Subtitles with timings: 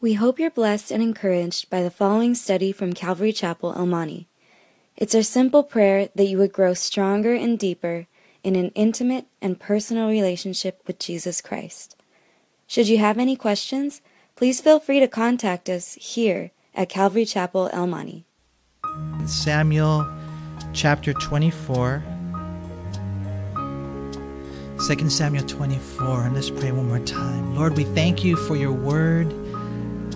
[0.00, 4.28] We hope you're blessed and encouraged by the following study from Calvary Chapel, El Monte.
[4.96, 8.06] It's our simple prayer that you would grow stronger and deeper
[8.44, 11.96] in an intimate and personal relationship with Jesus Christ.
[12.68, 14.00] Should you have any questions,
[14.36, 18.24] please feel free to contact us here at Calvary Chapel, El Monte.
[19.26, 20.06] Samuel
[20.72, 22.04] chapter 24.
[24.86, 26.22] 2 Samuel 24.
[26.22, 27.56] And let's pray one more time.
[27.56, 29.34] Lord, we thank you for your word.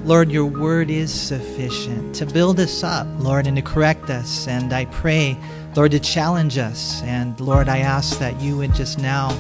[0.04, 4.48] Lord, your word is sufficient to build us up, Lord, and to correct us.
[4.48, 5.36] And I pray,
[5.76, 7.00] Lord, to challenge us.
[7.04, 9.30] And Lord, I ask that you would just now,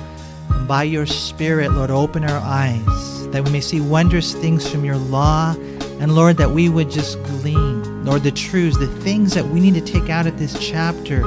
[0.68, 4.96] by your Spirit, Lord, open our eyes, that we may see wondrous things from your
[4.96, 5.56] law.
[5.98, 9.74] And Lord, that we would just glean, Lord, the truths, the things that we need
[9.74, 11.22] to take out of this chapter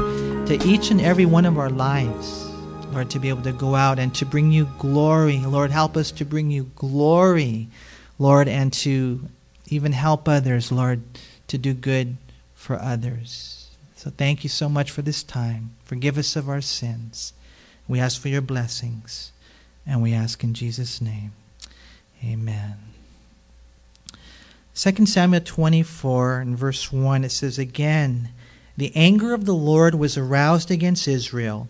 [0.45, 2.45] to each and every one of our lives.
[2.93, 5.39] Lord, to be able to go out and to bring you glory.
[5.39, 7.67] Lord, help us to bring you glory.
[8.17, 9.27] Lord, and to
[9.67, 11.01] even help others, Lord,
[11.47, 12.17] to do good
[12.53, 13.69] for others.
[13.95, 15.71] So thank you so much for this time.
[15.83, 17.33] Forgive us of our sins.
[17.87, 19.31] We ask for your blessings,
[19.85, 21.33] and we ask in Jesus' name.
[22.23, 22.75] Amen.
[24.75, 28.29] 2 Samuel 24 and verse 1, it says, Again,
[28.75, 31.67] the anger of the Lord was aroused against Israel,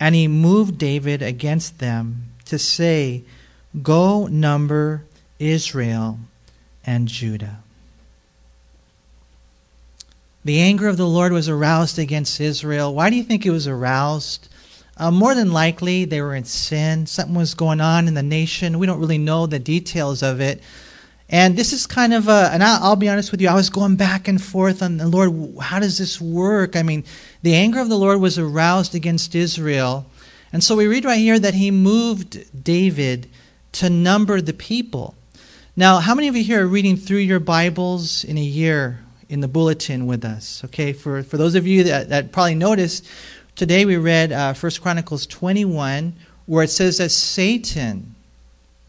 [0.00, 3.24] and he moved David against them to say,
[3.82, 5.04] Go number
[5.38, 6.18] Israel
[6.84, 7.60] and Judah.
[10.44, 12.94] The anger of the Lord was aroused against Israel.
[12.94, 14.48] Why do you think it was aroused?
[14.96, 17.06] Uh, more than likely, they were in sin.
[17.06, 18.78] Something was going on in the nation.
[18.78, 20.62] We don't really know the details of it.
[21.28, 23.68] And this is kind of a, and I'll, I'll, be honest with you, I was
[23.68, 26.74] going back and forth on the Lord, how does this work?
[26.74, 27.04] I mean,
[27.42, 30.06] the anger of the Lord was aroused against Israel.
[30.52, 33.28] And so we read right here that he moved David
[33.72, 35.14] to number the people.
[35.78, 38.98] Now, how many of you here are reading through your Bibles in a year
[39.28, 40.64] in the bulletin with us?
[40.64, 43.06] Okay, for, for those of you that, that probably noticed,
[43.54, 48.16] today we read uh, 1 Chronicles 21, where it says that Satan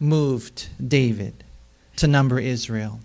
[0.00, 1.44] moved David
[1.94, 2.98] to number Israel.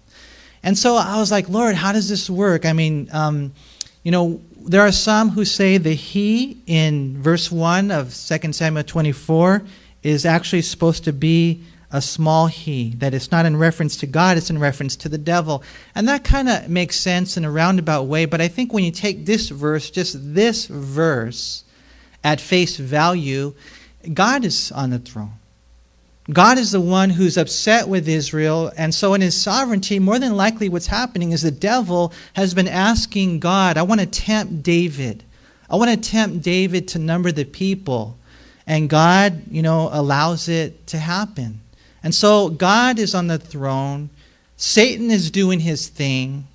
[0.64, 2.66] And so I was like, Lord, how does this work?
[2.66, 3.54] I mean, um,
[4.02, 8.84] you know, there are some who say the he in verse 1 of 2 Samuel
[8.84, 9.62] 24
[10.02, 11.64] is actually supposed to be
[11.96, 15.18] a small he, that it's not in reference to God, it's in reference to the
[15.18, 15.64] devil.
[15.96, 18.92] And that kind of makes sense in a roundabout way, but I think when you
[18.92, 21.64] take this verse, just this verse,
[22.22, 23.54] at face value,
[24.14, 25.32] God is on the throne.
[26.30, 30.36] God is the one who's upset with Israel, and so in his sovereignty, more than
[30.36, 35.24] likely what's happening is the devil has been asking God, I want to tempt David.
[35.70, 38.18] I want to tempt David to number the people.
[38.68, 41.62] And God, you know, allows it to happen.
[42.06, 44.12] And so God is on the throne,
[44.58, 46.48] Satan is doing his thing,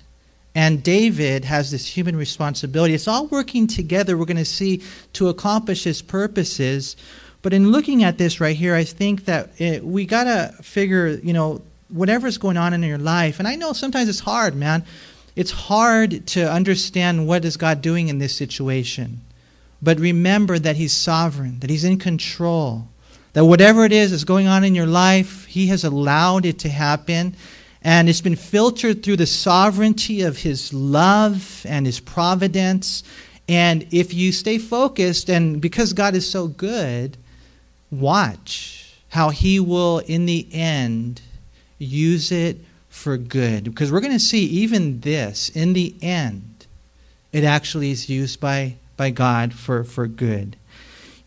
[0.55, 2.93] and David has this human responsibility.
[2.93, 6.95] It's all working together, we're going to see, to accomplish his purposes.
[7.41, 11.19] But in looking at this right here, I think that it, we got to figure,
[11.21, 13.37] you know, whatever's going on in your life.
[13.37, 14.85] And I know sometimes it's hard, man.
[15.35, 19.19] It's hard to understand what is God doing in this situation.
[19.81, 22.87] But remember that he's sovereign, that he's in control.
[23.33, 26.69] That whatever it is that's going on in your life, He has allowed it to
[26.69, 27.35] happen.
[27.81, 33.03] And it's been filtered through the sovereignty of His love and His providence.
[33.47, 37.17] And if you stay focused, and because God is so good,
[37.89, 41.21] watch how He will, in the end,
[41.77, 42.57] use it
[42.89, 43.63] for good.
[43.63, 46.67] Because we're going to see even this, in the end,
[47.31, 50.55] it actually is used by, by God for, for good.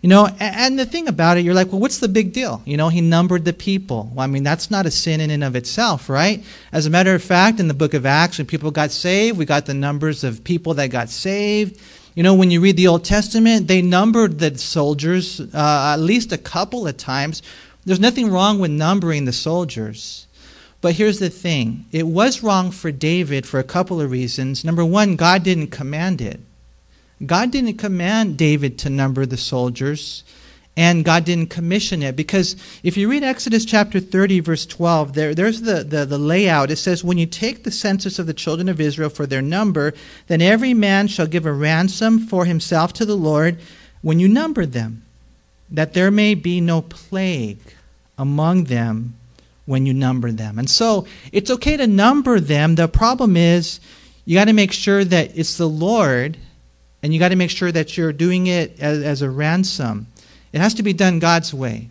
[0.05, 2.61] You know, and the thing about it, you're like, well, what's the big deal?
[2.67, 4.11] You know, he numbered the people.
[4.13, 6.45] Well, I mean, that's not a sin in and of itself, right?
[6.73, 9.47] As a matter of fact, in the book of Acts, when people got saved, we
[9.47, 11.81] got the numbers of people that got saved.
[12.15, 16.33] You know, when you read the Old Testament, they numbered the soldiers uh, at least
[16.33, 17.41] a couple of times.
[17.87, 20.27] There's nothing wrong with numbering the soldiers.
[20.83, 24.67] But here's the thing it was wrong for David for a couple of reasons.
[24.67, 26.41] Number one, God didn't command it.
[27.27, 30.25] God didn't command David to number the soldiers,
[30.77, 32.17] and God didn't commission it.
[32.17, 36.71] Because if you read Exodus chapter 30, verse 12, there, there's the, the, the layout.
[36.71, 39.95] It says, When you take the census of the children of Israel for their number,
[40.27, 43.59] then every man shall give a ransom for himself to the Lord
[44.03, 45.03] when you number them,
[45.71, 47.59] that there may be no plague
[48.19, 49.15] among them
[49.67, 50.59] when you number them.
[50.59, 52.75] And so it's okay to number them.
[52.75, 53.81] The problem is
[54.25, 56.37] you got to make sure that it's the Lord
[57.05, 60.07] and you got to make sure that you're doing it as, as a ransom.
[60.55, 61.91] It has to be done God's way.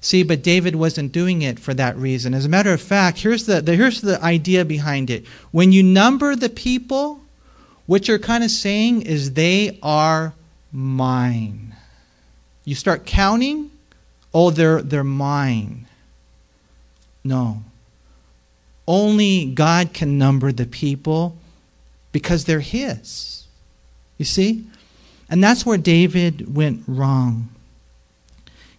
[0.00, 2.32] See, but David wasn't doing it for that reason.
[2.32, 5.26] As a matter of fact, here's the, the, here's the idea behind it.
[5.50, 7.20] When you number the people,
[7.84, 10.32] what you're kind of saying is they are
[10.72, 11.76] mine.
[12.64, 13.70] You start counting,
[14.32, 15.86] oh, they're, they're mine.
[17.22, 17.64] No.
[18.86, 21.36] Only God can number the people
[22.12, 23.37] because they're His.
[24.18, 24.66] You see?
[25.30, 27.48] And that's where David went wrong.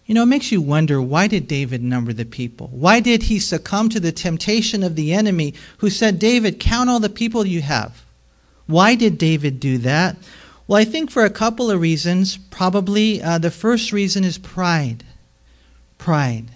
[0.06, 2.68] You know, it makes you wonder why did David number the people?
[2.72, 6.98] Why did he succumb to the temptation of the enemy who said, David, count all
[6.98, 8.04] the people you have?
[8.66, 10.16] Why did David do that?
[10.66, 12.36] Well, I think for a couple of reasons.
[12.36, 15.04] Probably uh, the first reason is pride.
[15.98, 16.46] Pride.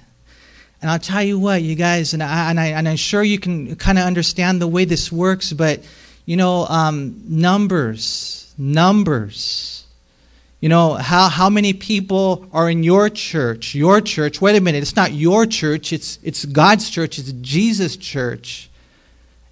[0.82, 3.38] And I'll tell you what, you guys, and, I, and, I, and I'm sure you
[3.38, 5.82] can kind of understand the way this works, but,
[6.24, 9.74] you know, um, numbers, numbers
[10.64, 13.74] you know, how, how many people are in your church?
[13.74, 14.40] Your church.
[14.40, 18.70] Wait a minute, it's not your church, it's, it's God's church, it's Jesus' church.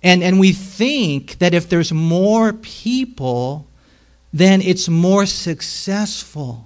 [0.02, 3.66] And, and we think that if there's more people,
[4.32, 6.64] then it's more successful.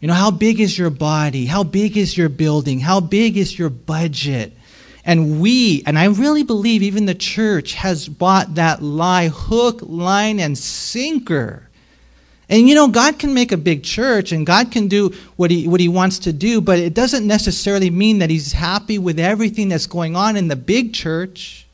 [0.00, 1.46] You know, how big is your body?
[1.46, 2.80] How big is your building?
[2.80, 4.54] How big is your budget?
[5.06, 10.38] And we, and I really believe even the church has bought that lie hook, line,
[10.40, 11.66] and sinker
[12.48, 15.66] and you know, God can make a big church and God can do what he,
[15.66, 19.68] what he wants to do, but it doesn't necessarily mean that He's happy with everything
[19.68, 21.66] that's going on in the big church.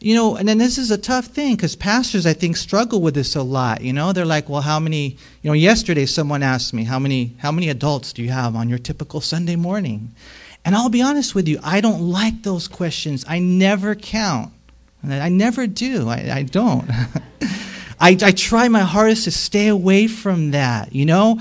[0.00, 3.14] You know, and then this is a tough thing because pastors, I think, struggle with
[3.14, 3.80] this a lot.
[3.80, 7.34] You know, they're like, well, how many, you know, yesterday someone asked me, how many,
[7.38, 10.12] how many adults do you have on your typical Sunday morning?
[10.64, 13.24] And I'll be honest with you, I don't like those questions.
[13.26, 14.52] I never count.
[15.02, 16.08] I never do.
[16.08, 16.88] I, I don't.
[18.00, 21.40] I, I try my hardest to stay away from that, you know,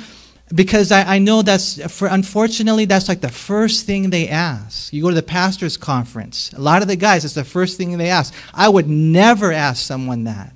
[0.54, 4.92] because I, I know that's, for, unfortunately, that's like the first thing they ask.
[4.94, 7.98] You go to the pastor's conference, a lot of the guys, it's the first thing
[7.98, 8.34] they ask.
[8.54, 10.54] I would never ask someone that.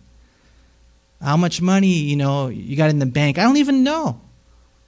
[1.21, 3.37] How much money, you know, you got in the bank?
[3.37, 4.21] I don't even know.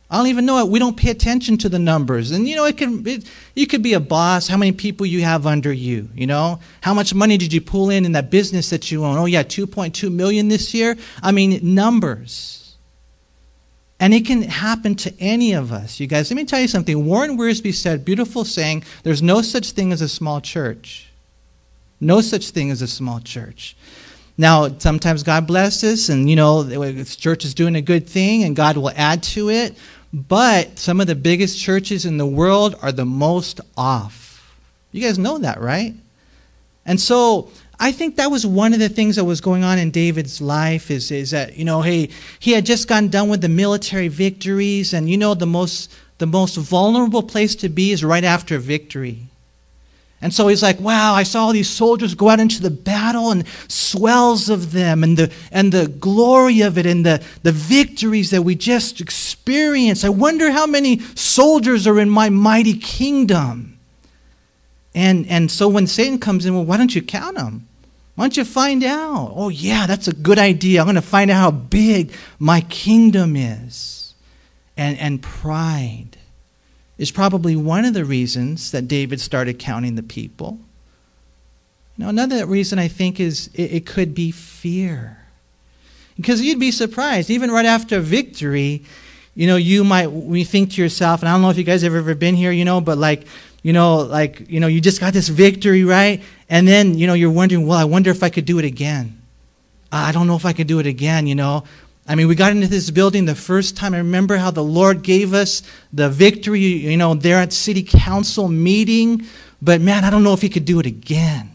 [0.10, 0.68] I don't even know it.
[0.68, 2.32] We don't pay attention to the numbers.
[2.32, 5.22] And you know, it can it, you could be a boss, how many people you
[5.24, 6.60] have under you, you know?
[6.82, 9.18] How much money did you pull in in that business that you own?
[9.18, 10.98] Oh yeah, 2.2 million this year.
[11.22, 12.64] I mean, numbers.
[14.00, 16.00] And it can happen to any of us.
[16.00, 17.06] You guys, let me tell you something.
[17.06, 21.10] Warren Wiersbe said, beautiful saying, there's no such thing as a small church.
[22.02, 23.78] No such thing as a small church.
[24.38, 28.56] Now, sometimes God blesses, and you know, the church is doing a good thing, and
[28.56, 29.78] God will add to it.
[30.12, 34.56] But some of the biggest churches in the world are the most off.
[34.92, 35.94] You guys know that, right?
[36.86, 37.50] And so
[37.80, 40.92] I think that was one of the things that was going on in David's life
[40.92, 42.10] is, is that, you know, hey,
[42.40, 46.28] he had just gotten done with the military victories, and you know the most the
[46.28, 49.20] most vulnerable place to be is right after victory.
[50.24, 53.32] And so he's like, wow, I saw all these soldiers go out into the battle
[53.32, 58.32] and swells of them and the, and the glory of it and the, the victories
[58.32, 60.06] that we just experienced.
[60.06, 63.78] I wonder how many soldiers are in my mighty kingdom.
[64.96, 67.68] And, and so when Satan comes in, well, why don't you count them?
[68.16, 69.34] Why don't you find out?
[69.36, 70.80] Oh, yeah, that's a good idea.
[70.80, 74.14] I'm going to find out how big my kingdom is.
[74.78, 76.18] And, and pride
[76.98, 80.60] is probably one of the reasons that David started counting the people.
[81.98, 85.20] Know, another reason I think is it, it could be fear.
[86.16, 88.84] Because you'd be surprised, even right after victory,
[89.36, 91.82] you know, you might we think to yourself, and I don't know if you guys
[91.82, 93.26] have ever been here, you know, but like,
[93.64, 96.22] you know, like, you know, you just got this victory, right?
[96.50, 99.20] And then, you know, you're wondering, well, I wonder if I could do it again.
[99.92, 101.64] I don't know if I could do it again, you know.
[102.08, 103.94] I mean, we got into this building the first time.
[103.94, 108.50] I remember how the Lord gave us the victory, you know, there at city council
[108.50, 109.26] meeting.
[109.62, 111.50] But man, I don't know if he could do it again.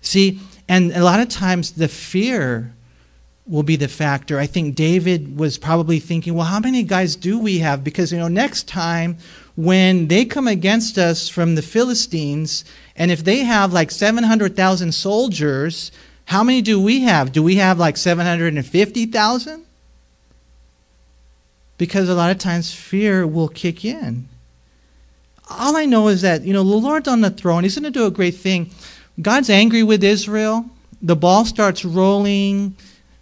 [0.00, 2.72] See, and a lot of times the fear
[3.46, 4.38] will be the factor.
[4.38, 7.84] I think David was probably thinking, well, how many guys do we have?
[7.84, 9.18] Because, you know, next time
[9.56, 12.64] when they come against us from the Philistines,
[12.96, 15.90] and if they have like 700,000 soldiers,
[16.30, 17.32] how many do we have?
[17.32, 19.64] Do we have like 750,000?
[21.76, 24.28] Because a lot of times fear will kick in.
[25.50, 27.64] All I know is that, you know, the Lord's on the throne.
[27.64, 28.70] He's going to do a great thing.
[29.20, 30.66] God's angry with Israel.
[31.02, 32.76] The ball starts rolling.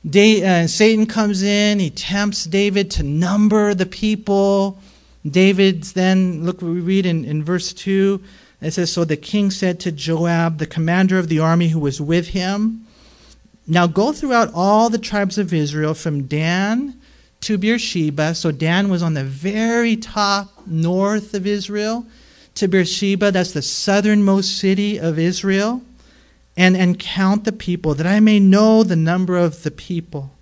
[0.07, 1.79] uh, Satan comes in.
[1.79, 4.79] He tempts David to number the people.
[5.27, 8.23] David's then, look, what we read in, in verse 2.
[8.61, 12.03] It says, So the king said to Joab, the commander of the army who was
[12.03, 12.85] with him,
[13.69, 16.99] now go throughout all the tribes of Israel from Dan
[17.43, 18.35] to Beersheba.
[18.35, 22.07] So Dan was on the very top north of Israel.
[22.57, 25.83] To Beersheba, that's the southernmost city of Israel.
[26.57, 30.33] And, and count the people, that I may know the number of the people.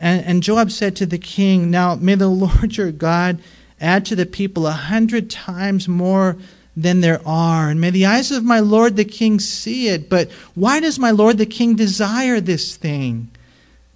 [0.00, 3.40] And, and Joab said to the king, Now may the Lord your God
[3.80, 6.36] add to the people a hundred times more
[6.76, 7.68] than there are.
[7.70, 10.08] And may the eyes of my Lord the king see it.
[10.08, 13.30] But why does my Lord the king desire this thing?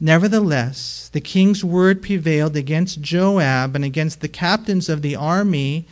[0.01, 5.87] Nevertheless, the king's word prevailed against Joab and against the captains of the army.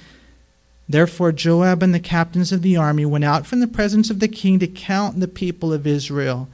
[0.88, 4.28] Therefore, Joab and the captains of the army went out from the presence of the
[4.28, 6.48] king to count the people of Israel.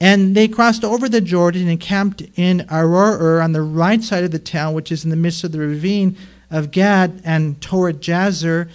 [0.00, 4.30] And they crossed over the Jordan and camped in Aroer on the right side of
[4.30, 6.16] the town, which is in the midst of the ravine
[6.50, 8.68] of Gad, and toward Jazer.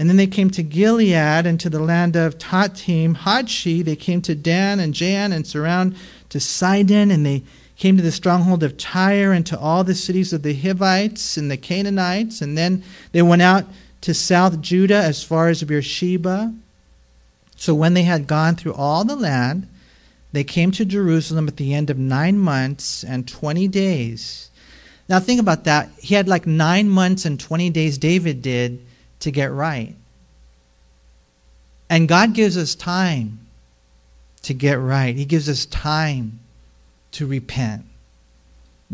[0.00, 3.84] And then they came to Gilead and to the land of Tahtim, Hodshi.
[3.84, 5.94] They came to Dan and Jaan and surround
[6.30, 7.42] to Sidon, and they
[7.76, 11.50] came to the stronghold of Tyre and to all the cities of the Hivites and
[11.50, 12.40] the Canaanites.
[12.40, 13.66] And then they went out
[14.00, 16.54] to South Judah as far as Beersheba.
[17.56, 19.68] So when they had gone through all the land,
[20.32, 24.48] they came to Jerusalem at the end of nine months and 20 days.
[25.10, 25.90] Now, think about that.
[25.98, 28.86] He had like nine months and 20 days, David did,
[29.20, 29.94] to get right.
[31.88, 33.38] And God gives us time
[34.42, 36.40] to get right, He gives us time
[37.12, 37.84] to repent.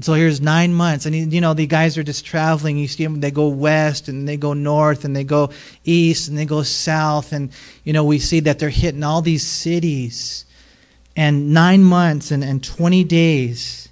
[0.01, 2.79] so here's nine months, and you know the guys are just traveling.
[2.79, 5.51] You see them; they go west, and they go north, and they go
[5.85, 7.51] east, and they go south, and
[7.85, 10.47] you know we see that they're hitting all these cities
[11.17, 13.86] and nine months and, and 20 days.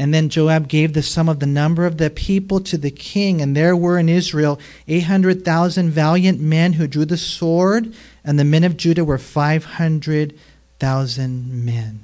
[0.00, 3.42] And then Joab gave the sum of the number of the people to the king,
[3.42, 7.92] and there were in Israel 800,000 valiant men who drew the sword,
[8.24, 12.00] and the men of Judah were 500,000 men.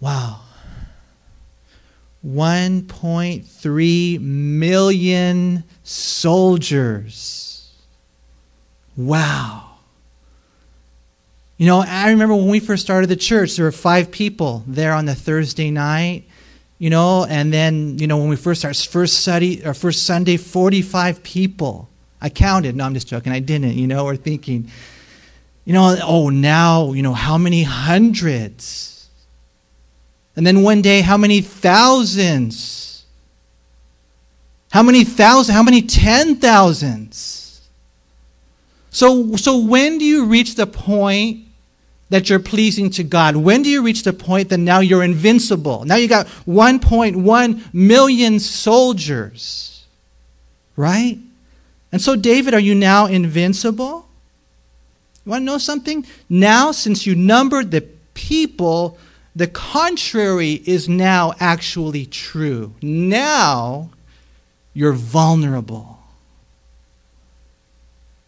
[0.00, 0.40] Wow.
[2.26, 7.70] 1.3 million soldiers.
[8.96, 9.65] Wow.
[11.58, 14.92] You know, I remember when we first started the church, there were five people there
[14.92, 16.24] on the Thursday night.
[16.78, 20.36] You know, and then you know when we first started first study or first Sunday,
[20.36, 21.88] forty-five people.
[22.20, 22.76] I counted.
[22.76, 23.32] No, I'm just joking.
[23.32, 23.72] I didn't.
[23.72, 24.70] You know, we're thinking,
[25.64, 29.08] you know, oh now you know how many hundreds,
[30.36, 33.06] and then one day how many thousands,
[34.70, 37.62] how many thousand, how many ten thousands.
[38.90, 41.45] So, so when do you reach the point
[42.08, 43.36] that you're pleasing to God?
[43.36, 45.84] When do you reach the point that now you're invincible?
[45.84, 49.84] Now you got 1.1 million soldiers,
[50.76, 51.18] right?
[51.92, 54.08] And so, David, are you now invincible?
[55.24, 56.06] You want to know something?
[56.28, 57.82] Now, since you numbered the
[58.14, 58.98] people,
[59.34, 62.74] the contrary is now actually true.
[62.80, 63.90] Now
[64.72, 65.98] you're vulnerable.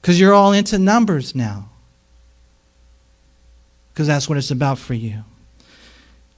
[0.01, 1.69] Because you're all into numbers now
[3.99, 5.25] because that's what it's about for you.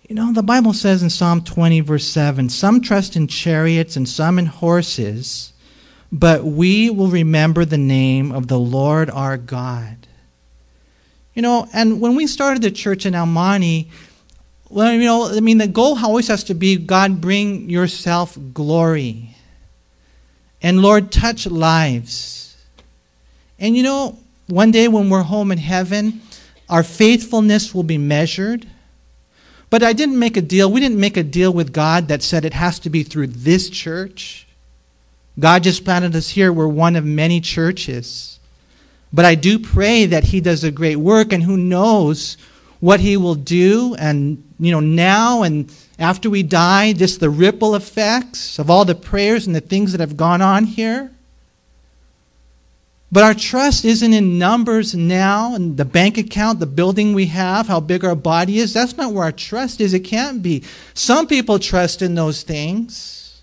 [0.08, 4.08] You know, the Bible says in Psalm 20, verse 7 some trust in chariots and
[4.08, 5.52] some in horses,
[6.10, 10.06] but we will remember the name of the Lord our God.
[11.34, 13.90] You know, and when we started the church in Monte,
[14.70, 19.36] well, you know, I mean, the goal always has to be God, bring yourself glory.
[20.62, 22.56] And Lord, touch lives.
[23.58, 26.22] And you know, one day when we're home in heaven,
[26.70, 28.66] our faithfulness will be measured.
[29.68, 30.70] But I didn't make a deal.
[30.70, 33.68] We didn't make a deal with God that said it has to be through this
[33.68, 34.46] church.
[35.38, 36.52] God just planted us here.
[36.52, 38.38] We're one of many churches.
[39.12, 42.36] But I do pray that He does a great work, and who knows
[42.78, 43.94] what He will do.
[43.96, 48.94] And, you know, now and after we die, just the ripple effects of all the
[48.94, 51.10] prayers and the things that have gone on here.
[53.12, 57.66] But our trust isn't in numbers now and the bank account, the building we have,
[57.66, 58.72] how big our body is.
[58.72, 59.94] That's not where our trust is.
[59.94, 60.62] It can't be.
[60.94, 63.42] Some people trust in those things.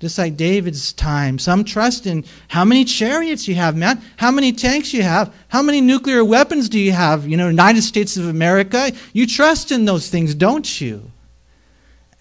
[0.00, 1.38] Just like David's time.
[1.38, 4.02] Some trust in how many chariots you have, man.
[4.18, 5.34] How many tanks you have.
[5.48, 7.26] How many nuclear weapons do you have?
[7.26, 8.92] You know, United States of America.
[9.14, 11.10] You trust in those things, don't you?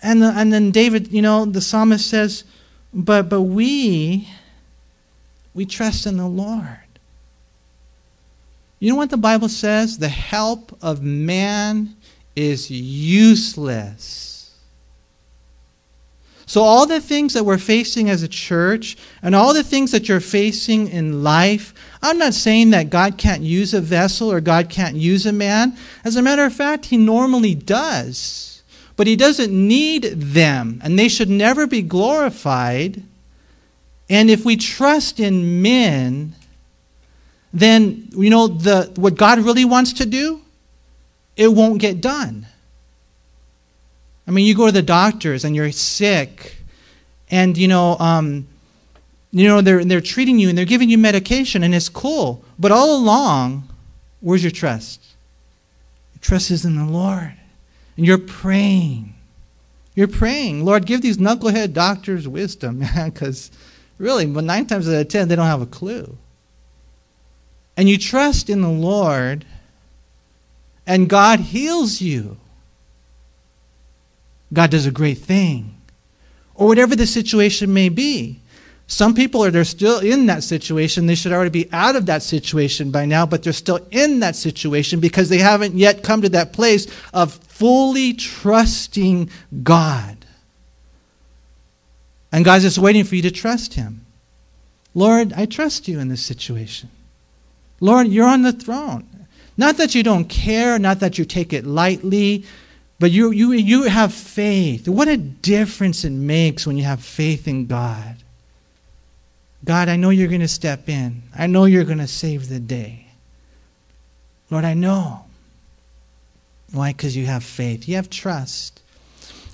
[0.01, 2.45] And, the, and then David, you know, the psalmist says,
[2.93, 4.29] but, but we
[5.55, 6.77] we trust in the Lord.
[8.79, 9.97] You know what the Bible says?
[9.97, 11.95] The help of man
[12.35, 14.53] is useless.
[16.45, 20.07] So, all the things that we're facing as a church and all the things that
[20.07, 24.69] you're facing in life, I'm not saying that God can't use a vessel or God
[24.69, 25.75] can't use a man.
[26.03, 28.61] As a matter of fact, He normally does.
[28.95, 33.03] but he doesn't need them, and they should never be glorified.
[34.09, 36.35] And if we trust in men,
[37.53, 40.41] then you know the what God really wants to do,
[41.35, 42.45] it won't get done.
[44.27, 46.57] I mean, you go to the doctors and you're sick,
[47.29, 48.47] and you know, um,
[49.31, 52.43] you know they're they're treating you and they're giving you medication, and it's cool.
[52.59, 53.67] But all along,
[54.19, 55.01] where's your trust?
[56.13, 57.33] Your trust is in the Lord,
[57.97, 59.13] and you're praying.
[59.95, 63.49] You're praying, Lord, give these knucklehead doctors wisdom, because
[63.97, 66.17] really, but nine times out of ten, they don't have a clue.
[67.77, 69.45] And you trust in the Lord,
[70.87, 72.37] and God heals you.
[74.53, 75.75] God does a great thing.
[76.53, 78.39] Or whatever the situation may be.
[78.87, 81.07] Some people are they're still in that situation.
[81.07, 84.35] They should already be out of that situation by now, but they're still in that
[84.35, 89.31] situation because they haven't yet come to that place of fully trusting
[89.63, 90.14] God.
[92.35, 94.05] And God's just waiting for you to trust Him.
[94.93, 96.89] Lord, I trust you in this situation.
[97.79, 99.07] Lord, you're on the throne.
[99.55, 102.43] Not that you don't care, not that you take it lightly,
[102.99, 104.89] but you, you, you have faith.
[104.89, 108.17] What a difference it makes when you have faith in God.
[109.63, 111.23] God, I know you're going to step in.
[111.33, 113.07] I know you're going to save the day.
[114.49, 115.23] Lord, I know.
[116.73, 116.91] Why?
[116.91, 117.87] Because you have faith.
[117.87, 118.81] You have trust.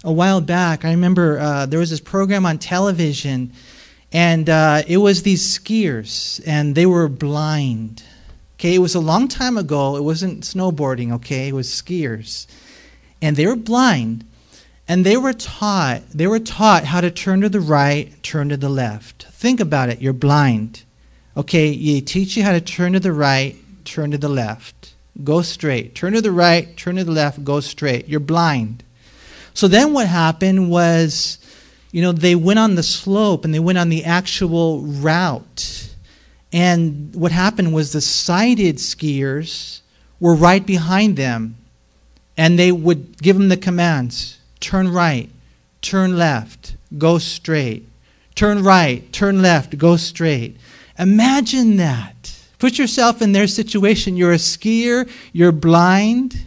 [0.04, 3.54] A while back, I remember uh, there was this program on television,
[4.12, 8.02] and uh, it was these skiers, and they were blind.
[8.56, 9.96] Okay, it was a long time ago.
[9.98, 11.50] It wasn't snowboarding, okay?
[11.50, 12.48] It was skiers.
[13.22, 14.26] And they were blind
[14.88, 18.58] and they were taught they were taught how to turn to the right turn to
[18.58, 19.24] the left.
[19.32, 20.84] Think about it you're blind.
[21.38, 23.56] Okay they teach you how to turn to the right
[23.86, 24.94] turn to the left.
[25.24, 25.96] Go straight.
[25.96, 28.10] Turn to the right turn to the left go straight.
[28.10, 28.84] You're blind
[29.54, 31.38] so then what happened was
[31.92, 35.90] you know they went on the slope and they went on the actual route
[36.54, 39.82] and what happened was the sighted skiers
[40.20, 41.56] were right behind them
[42.38, 45.30] and they would give them the commands turn right,
[45.82, 47.88] turn left, go straight.
[48.36, 50.56] Turn right, turn left, go straight.
[50.98, 52.34] Imagine that.
[52.60, 54.16] Put yourself in their situation.
[54.16, 56.46] You're a skier, you're blind,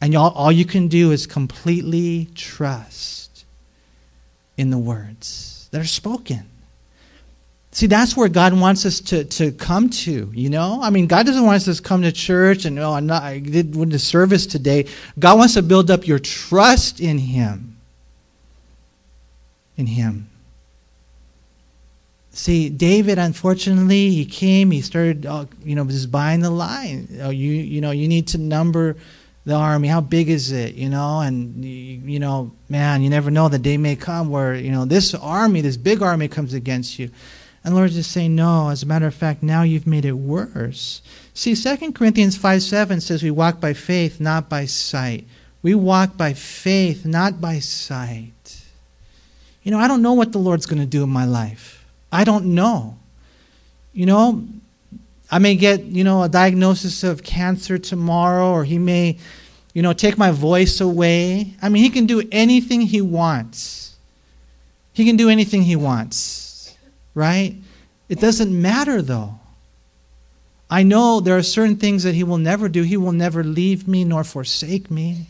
[0.00, 3.44] and all, all you can do is completely trust
[4.56, 6.44] in the words that are spoken.
[7.72, 10.80] See, that's where God wants us to, to come to, you know?
[10.82, 13.38] I mean, God doesn't want us to come to church and, oh, I'm not, I
[13.38, 14.86] did win the service today.
[15.18, 17.76] God wants to build up your trust in Him.
[19.76, 20.28] In Him.
[22.30, 27.04] See, David, unfortunately, he came, he started, uh, you know, just buying the lie.
[27.20, 28.96] Oh, you, you know, you need to number
[29.48, 29.88] the army.
[29.88, 30.74] How big is it?
[30.74, 33.48] You know, and, you know, man, you never know.
[33.48, 37.10] The day may come where, you know, this army, this big army comes against you.
[37.64, 40.12] And the Lord just saying, No, as a matter of fact, now you've made it
[40.12, 41.00] worse.
[41.32, 45.26] See, 2 Corinthians 5 7 says we walk by faith, not by sight.
[45.62, 48.62] We walk by faith, not by sight.
[49.62, 51.84] You know, I don't know what the Lord's going to do in my life.
[52.12, 52.98] I don't know.
[53.92, 54.46] You know,
[55.30, 59.18] I may get, you know, a diagnosis of cancer tomorrow, or He may,
[59.74, 61.54] you know, take my voice away.
[61.60, 63.96] I mean, He can do anything He wants.
[64.92, 66.48] He can do anything He wants
[67.18, 67.56] right?
[68.08, 69.40] It doesn't matter though.
[70.70, 72.82] I know there are certain things that He will never do.
[72.82, 75.26] He will never leave me nor forsake me.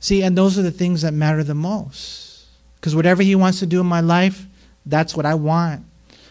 [0.00, 2.46] See, and those are the things that matter the most.
[2.76, 4.46] Because whatever He wants to do in my life,
[4.84, 5.84] that's what I want.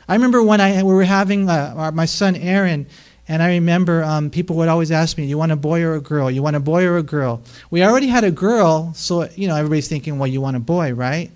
[0.08, 2.88] I remember when I, we were having uh, my son Aaron,
[3.28, 6.02] and I remember um, people would always ask me, "You want a boy or a
[6.02, 6.30] girl?
[6.30, 9.56] You want a boy or a girl?" We already had a girl, so you know
[9.56, 11.32] everybody's thinking, "Well, you want a boy, right?"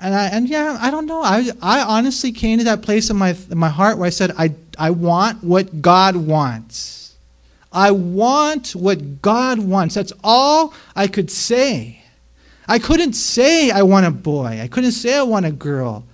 [0.00, 1.22] And I, and yeah, I don't know.
[1.22, 4.32] I, I honestly came to that place in my, in my heart where I said,
[4.38, 7.16] I, I want what God wants.
[7.72, 9.96] I want what God wants.
[9.96, 12.02] That's all I could say.
[12.68, 14.60] I couldn't say I want a boy.
[14.62, 16.04] I couldn't say I want a girl.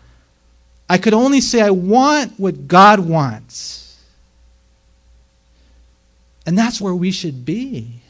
[0.88, 4.03] I could only say I want what God wants.
[6.47, 8.03] And that's where we should be.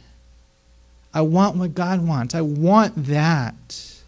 [1.12, 2.34] I want what God wants.
[2.34, 4.02] I want that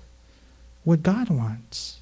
[0.83, 1.99] what God wants.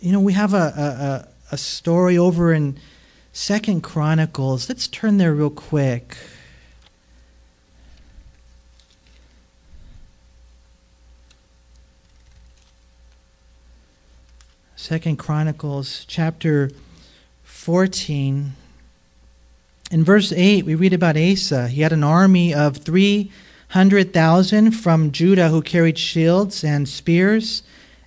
[0.00, 2.78] You know, we have a, a, a story over in
[3.32, 4.68] Second Chronicles.
[4.68, 6.16] Let's turn there real quick.
[14.86, 16.70] Second Chronicles chapter
[17.42, 18.52] 14
[19.90, 21.66] In verse 8, we read about Asa.
[21.66, 27.64] He had an army of 300,000 from Judah who carried shields and spears,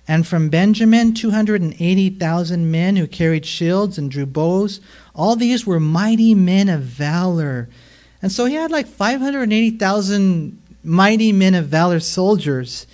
[0.08, 4.80] and from Benjamin, 280,000 men who carried shields and drew bows.
[5.14, 7.68] All these were mighty men of valor.
[8.22, 12.86] And so he had like 580,000 mighty men of valor soldiers.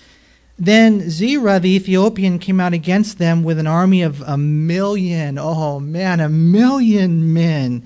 [0.59, 5.37] Then Zerah the Ethiopian came out against them with an army of a million.
[5.37, 7.85] Oh man, a million men.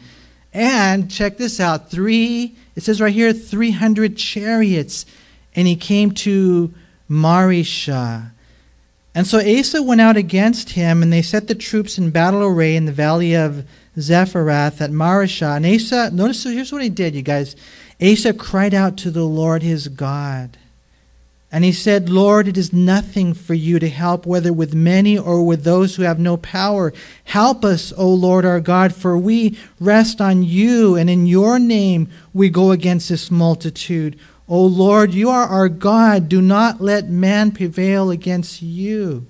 [0.53, 5.05] And check this out three, it says right here, 300 chariots.
[5.55, 6.73] And he came to
[7.09, 8.31] Mareshah.
[9.13, 12.77] And so Asa went out against him, and they set the troops in battle array
[12.77, 13.65] in the valley of
[13.97, 15.57] Zephathah at Mareshah.
[15.57, 17.57] And Asa, notice here's what he did, you guys.
[18.01, 20.57] Asa cried out to the Lord his God.
[21.53, 25.45] And he said, Lord, it is nothing for you to help, whether with many or
[25.45, 26.93] with those who have no power.
[27.25, 32.09] Help us, O Lord our God, for we rest on you, and in your name
[32.33, 34.17] we go against this multitude.
[34.47, 36.29] O Lord, you are our God.
[36.29, 39.27] Do not let man prevail against you.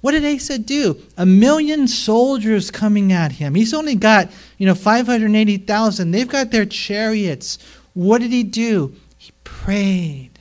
[0.00, 1.02] What did Asa do?
[1.18, 3.54] A million soldiers coming at him.
[3.54, 6.10] He's only got, you know, 580,000.
[6.10, 7.58] They've got their chariots.
[7.92, 8.94] What did he do?
[9.18, 10.35] He prayed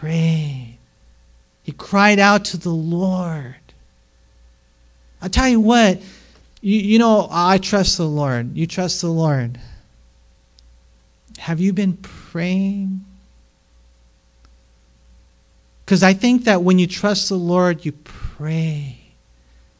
[0.00, 0.78] prayed.
[1.62, 3.56] He cried out to the Lord.
[5.20, 6.00] i tell you what,
[6.60, 8.56] you, you know, I trust the Lord.
[8.56, 9.58] You trust the Lord.
[11.38, 13.04] Have you been praying?
[15.84, 18.98] Because I think that when you trust the Lord, you pray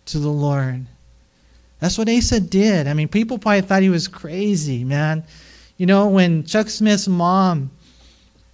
[0.07, 0.87] to the Lord.
[1.81, 2.87] That's what Asa did.
[2.87, 5.25] I mean, people probably thought he was crazy, man.
[5.77, 7.71] You know, when Chuck Smith's mom,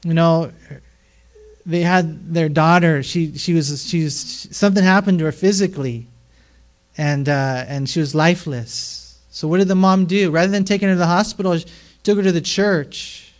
[0.05, 0.53] you know,
[1.65, 3.03] they had their daughter.
[3.03, 6.07] She she was she was something happened to her physically,
[6.97, 9.19] and uh, and she was lifeless.
[9.31, 10.31] So what did the mom do?
[10.31, 11.67] Rather than taking her to the hospital, she
[12.03, 13.33] took her to the church.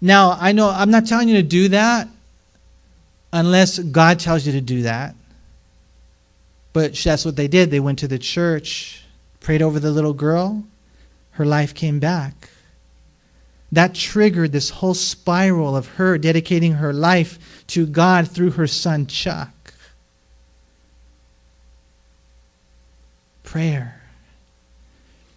[0.00, 2.08] Now I know I'm not telling you to do that
[3.32, 5.14] unless God tells you to do that.
[6.72, 7.70] But that's what they did.
[7.70, 9.02] They went to the church,
[9.40, 10.64] prayed over the little girl.
[11.32, 12.50] Her life came back.
[13.72, 19.06] That triggered this whole spiral of her dedicating her life to God through her son
[19.06, 19.74] Chuck.
[23.42, 24.02] Prayer.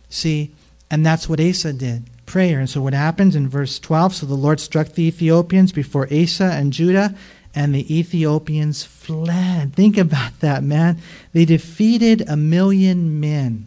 [0.10, 0.52] See,
[0.90, 2.60] and that's what Asa did prayer.
[2.60, 4.16] And so what happens in verse 12?
[4.16, 7.16] So the Lord struck the Ethiopians before Asa and Judah,
[7.56, 9.74] and the Ethiopians fled.
[9.74, 11.02] Think about that, man.
[11.34, 13.66] They defeated a million men.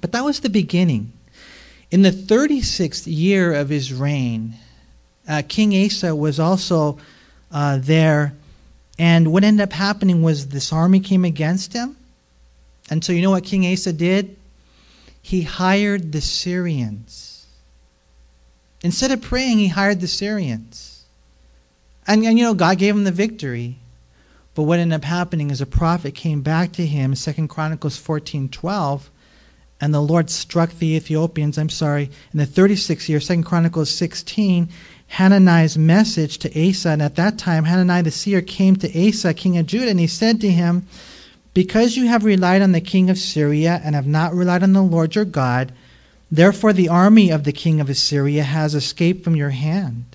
[0.00, 1.12] But that was the beginning.
[1.90, 4.54] In the 36th year of his reign,
[5.26, 6.98] uh, King Asa was also
[7.50, 8.34] uh, there.
[8.98, 11.96] And what ended up happening was this army came against him.
[12.90, 14.36] And so, you know what King Asa did?
[15.22, 17.46] He hired the Syrians.
[18.82, 21.04] Instead of praying, he hired the Syrians.
[22.06, 23.76] And, and you know, God gave him the victory.
[24.54, 28.48] But what ended up happening is a prophet came back to him, 2 Chronicles 14
[28.48, 29.10] 12,
[29.80, 34.68] and the Lord struck the Ethiopians, I'm sorry, in the 36th year, 2 Chronicles 16,
[35.08, 36.90] Hananiah's message to Asa.
[36.90, 40.06] And at that time, Hananiah the seer came to Asa, king of Judah, and he
[40.06, 40.86] said to him,
[41.54, 44.82] Because you have relied on the king of Syria and have not relied on the
[44.82, 45.72] Lord your God,
[46.30, 50.07] therefore the army of the king of Assyria has escaped from your hand.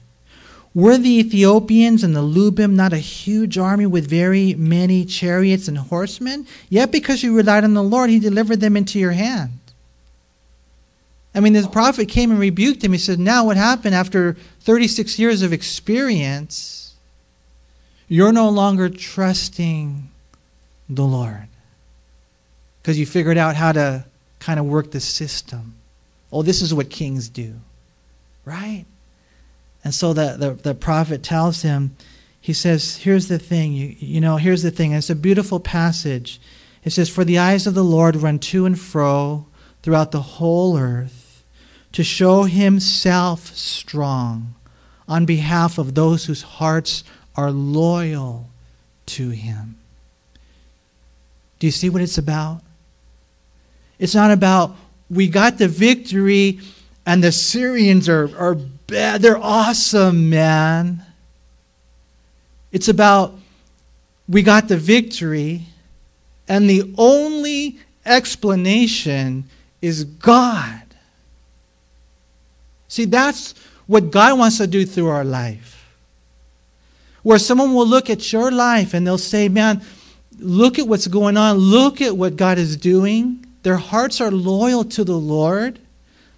[0.75, 5.77] Were the Ethiopians and the Lubim not a huge army with very many chariots and
[5.77, 6.47] horsemen?
[6.67, 9.59] Yet because you relied on the Lord, he delivered them into your hand.
[11.36, 12.91] I mean, the prophet came and rebuked him.
[12.91, 16.95] He said, Now what happened after 36 years of experience?
[18.07, 20.09] You're no longer trusting
[20.89, 21.47] the Lord
[22.81, 24.05] because you figured out how to
[24.39, 25.75] kind of work the system.
[26.31, 27.53] Oh, this is what kings do,
[28.43, 28.86] right?
[29.84, 31.96] And so the, the, the prophet tells him,
[32.39, 34.91] he says, Here's the thing, you, you know, here's the thing.
[34.91, 36.39] And it's a beautiful passage.
[36.84, 39.46] It says, For the eyes of the Lord run to and fro
[39.82, 41.43] throughout the whole earth
[41.93, 44.56] to show himself strong
[45.08, 47.04] on behalf of those whose hearts
[47.36, 48.50] are loyal
[49.06, 49.78] to him.
[51.60, 52.62] Do you see what it's about?
[54.00, 54.76] It's not about
[55.10, 56.60] we got the victory
[57.06, 58.58] and the Syrians are, are
[58.93, 59.23] bad.
[59.23, 61.03] They're awesome, man.
[62.71, 63.34] It's about
[64.29, 65.63] we got the victory,
[66.47, 69.45] and the only explanation
[69.82, 70.84] is God.
[72.88, 73.56] See, that's
[73.88, 75.91] what God wants to do through our life.
[77.23, 79.82] Where someone will look at your life and they'll say, Man,
[80.38, 81.58] look at what's going on.
[81.58, 83.43] Look at what God is doing.
[83.63, 85.79] their hearts are loyal to the Lord,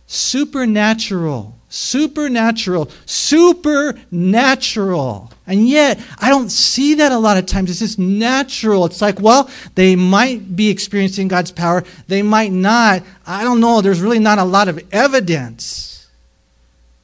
[0.07, 5.31] supernatural, supernatural, supernatural.
[5.45, 7.69] And yet, I don't see that a lot of times.
[7.69, 8.85] It's just natural.
[8.85, 13.03] It's like, well, they might be experiencing God's power, they might not.
[13.27, 13.81] I don't know.
[13.81, 15.91] There's really not a lot of evidence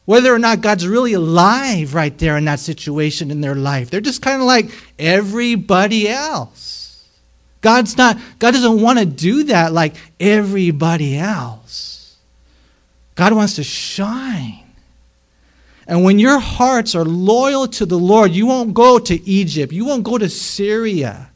[0.06, 3.90] whether or not God's really alive right there in that situation in their life.
[3.90, 7.08] They're just kind of like everybody else.
[7.62, 11.91] God's not, God doesn't want to do that like everybody else.
[13.22, 14.64] God wants to shine.
[15.86, 19.86] And when your hearts are loyal to the Lord, you won't go to Egypt, you
[19.86, 21.30] won't go to Syria.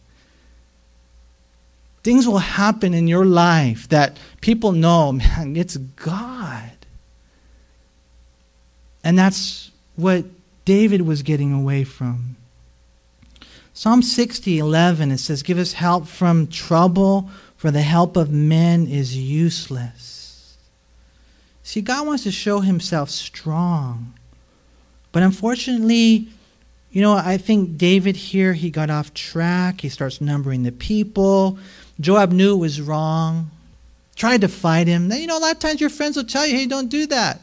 [2.01, 6.71] Things will happen in your life that people know, man, it's God.
[9.03, 10.25] And that's what
[10.65, 12.35] David was getting away from.
[13.75, 18.87] Psalm 60, 11, it says, Give us help from trouble, for the help of men
[18.87, 20.14] is useless.
[21.65, 24.13] See, God wants to show himself strong.
[25.11, 26.27] But unfortunately,
[26.91, 29.81] you know, I think David here, he got off track.
[29.81, 31.57] He starts numbering the people.
[31.99, 33.49] Joab knew it was wrong,
[34.15, 35.07] tried to fight him.
[35.07, 37.07] Now, you know, a lot of times your friends will tell you, hey, don't do
[37.07, 37.41] that.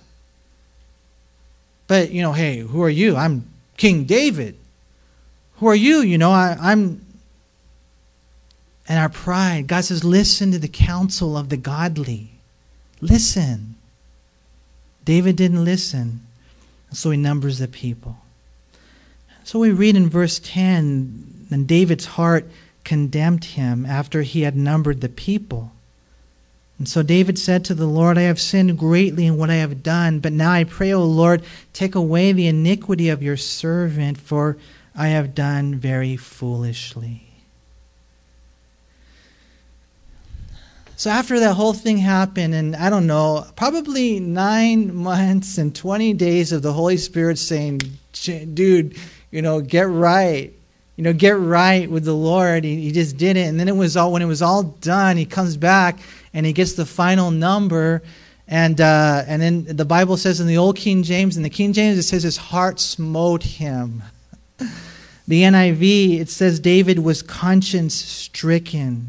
[1.88, 3.16] But, you know, hey, who are you?
[3.16, 3.44] I'm
[3.76, 4.56] King David.
[5.56, 5.98] Who are you?
[5.98, 7.04] You know, I, I'm.
[8.88, 12.30] And our pride, God says, listen to the counsel of the godly.
[13.00, 13.74] Listen.
[15.04, 16.20] David didn't listen,
[16.92, 18.18] so he numbers the people.
[19.44, 22.46] So we read in verse 10 then David's heart
[22.82, 25.70] condemned him after he had numbered the people.
[26.78, 29.82] And so David said to the Lord, I have sinned greatly in what I have
[29.82, 31.42] done, but now I pray, O Lord,
[31.74, 34.56] take away the iniquity of your servant, for
[34.96, 37.31] I have done very foolishly.
[40.96, 46.12] So after that whole thing happened, and I don't know, probably nine months and 20
[46.14, 47.80] days of the Holy Spirit saying,
[48.54, 48.96] dude,
[49.30, 50.52] you know, get right.
[50.96, 52.64] You know, get right with the Lord.
[52.64, 53.48] He, he just did it.
[53.48, 55.98] And then it was all, when it was all done, he comes back
[56.34, 58.02] and he gets the final number.
[58.46, 61.72] And, uh, and then the Bible says in the Old King James, in the King
[61.72, 64.02] James, it says his heart smote him.
[64.58, 69.08] the NIV, it says David was conscience stricken.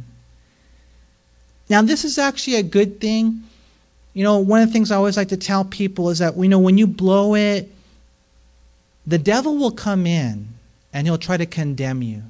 [1.73, 3.41] Now, this is actually a good thing.
[4.13, 6.47] You know, one of the things I always like to tell people is that, you
[6.47, 7.67] know, when you blow it,
[9.07, 10.49] the devil will come in
[10.93, 12.21] and he'll try to condemn you.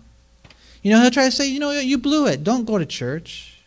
[0.82, 2.46] You know, he'll try to say, you know, you blew it.
[2.46, 3.58] Don't go to church.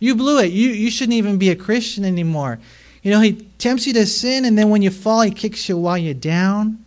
[0.00, 0.50] You blew it.
[0.50, 2.58] You, you shouldn't even be a Christian anymore.
[3.04, 5.76] You know, he tempts you to sin, and then when you fall, he kicks you
[5.76, 6.84] while you're down.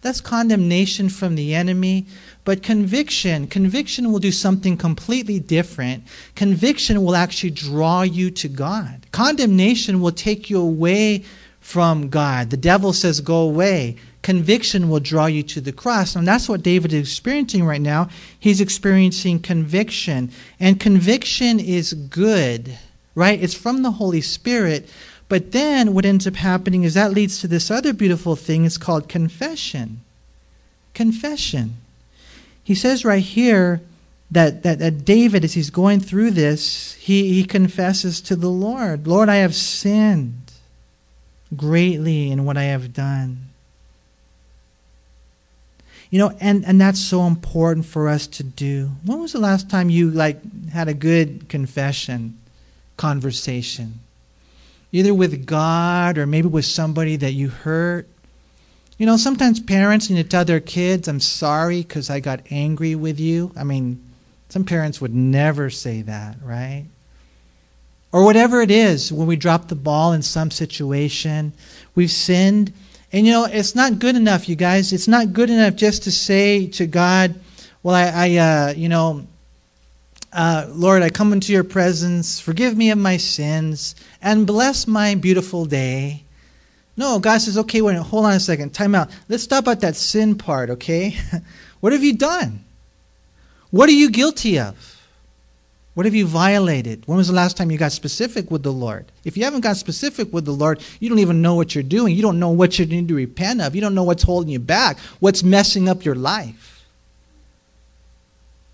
[0.00, 2.06] That's condemnation from the enemy.
[2.44, 6.04] But conviction, conviction will do something completely different.
[6.34, 9.06] Conviction will actually draw you to God.
[9.12, 11.24] Condemnation will take you away
[11.60, 12.50] from God.
[12.50, 16.16] The devil says, Go away conviction will draw you to the cross.
[16.16, 18.08] And that's what David is experiencing right now.
[18.40, 20.32] He's experiencing conviction.
[20.58, 22.76] And conviction is good,
[23.14, 23.40] right?
[23.40, 24.88] It's from the Holy Spirit.
[25.28, 28.64] But then what ends up happening is that leads to this other beautiful thing.
[28.64, 30.00] It's called confession.
[30.94, 31.76] Confession.
[32.64, 33.82] He says right here
[34.30, 39.06] that, that, that David, as he's going through this, he, he confesses to the Lord
[39.06, 40.52] Lord, I have sinned
[41.54, 43.50] greatly in what I have done.
[46.10, 48.90] You know, and, and that's so important for us to do.
[49.04, 52.38] When was the last time you like had a good confession
[52.96, 54.00] conversation?
[54.92, 58.08] Either with God or maybe with somebody that you hurt.
[58.98, 62.94] You know, sometimes parents need to tell their kids, I'm sorry because I got angry
[62.94, 63.52] with you.
[63.56, 64.00] I mean,
[64.48, 66.84] some parents would never say that, right?
[68.12, 71.52] Or whatever it is, when we drop the ball in some situation,
[71.96, 72.72] we've sinned
[73.14, 74.92] and you know, it's not good enough, you guys.
[74.92, 77.36] It's not good enough just to say to God,
[77.84, 79.24] well, I, I uh, you know,
[80.32, 85.14] uh, Lord, I come into your presence, forgive me of my sins, and bless my
[85.14, 86.23] beautiful day.
[86.96, 89.10] No, God says, okay, wait, hold on a second, time out.
[89.28, 91.16] Let's stop at that sin part, okay?
[91.80, 92.64] what have you done?
[93.70, 94.94] What are you guilty of?
[95.94, 97.04] What have you violated?
[97.06, 99.06] When was the last time you got specific with the Lord?
[99.24, 102.14] If you haven't got specific with the Lord, you don't even know what you're doing.
[102.14, 103.74] You don't know what you need to repent of.
[103.74, 106.84] You don't know what's holding you back, what's messing up your life.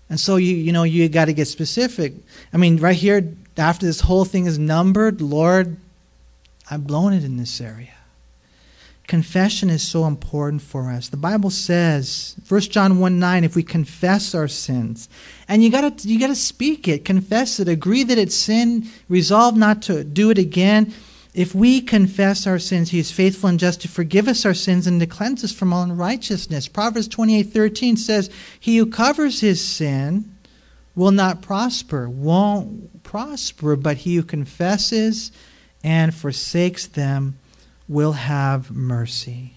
[0.09, 2.13] And so you you know you got to get specific.
[2.51, 5.77] I mean, right here after this whole thing is numbered, Lord,
[6.69, 7.93] I've blown it in this area.
[9.11, 11.09] Confession is so important for us.
[11.09, 15.09] The Bible says, 1 John 1 9, if we confess our sins,
[15.49, 19.81] and you gotta you gotta speak it, confess it, agree that it's sin, resolve not
[19.81, 20.93] to do it again.
[21.33, 24.87] If we confess our sins, he is faithful and just to forgive us our sins
[24.87, 26.69] and to cleanse us from all unrighteousness.
[26.69, 28.29] Proverbs twenty eight thirteen says,
[28.61, 30.37] He who covers his sin
[30.95, 35.33] will not prosper, won't prosper, but he who confesses
[35.83, 37.37] and forsakes them
[37.91, 39.51] will have mercy.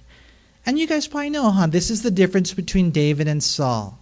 [0.66, 1.68] And you guys probably know, huh?
[1.68, 3.98] This is the difference between David and Saul.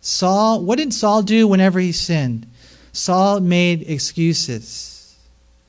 [0.00, 2.46] Saul, what did Saul do whenever he sinned?
[2.92, 5.16] Saul made excuses,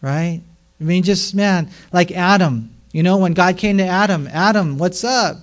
[0.02, 0.42] right?
[0.80, 2.74] I mean, just, man, like Adam.
[2.94, 5.38] You know, when God came to Adam, Adam, what's up?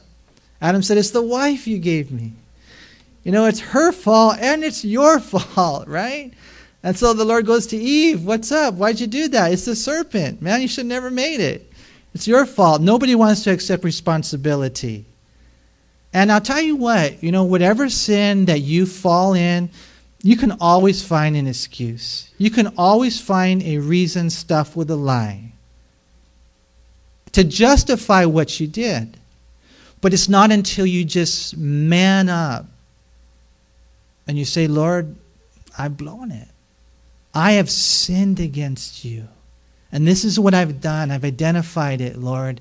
[0.60, 2.32] Adam said, It's the wife you gave me.
[3.22, 6.32] You know, it's her fault and it's your fault, right?
[6.82, 8.74] And so the Lord goes to Eve, What's up?
[8.74, 9.52] Why'd you do that?
[9.52, 10.42] It's the serpent.
[10.42, 11.70] Man, you should never made it.
[12.14, 12.80] It's your fault.
[12.80, 15.04] Nobody wants to accept responsibility.
[16.12, 19.68] And I'll tell you what, you know, whatever sin that you fall in,
[20.22, 22.30] you can always find an excuse.
[22.38, 25.52] You can always find a reason stuffed with a lie
[27.32, 29.18] to justify what you did.
[30.00, 32.66] But it's not until you just man up
[34.26, 35.16] and you say, Lord,
[35.76, 36.48] I've blown it.
[37.34, 39.28] I have sinned against you.
[39.94, 41.12] And this is what I've done.
[41.12, 42.60] I've identified it, Lord.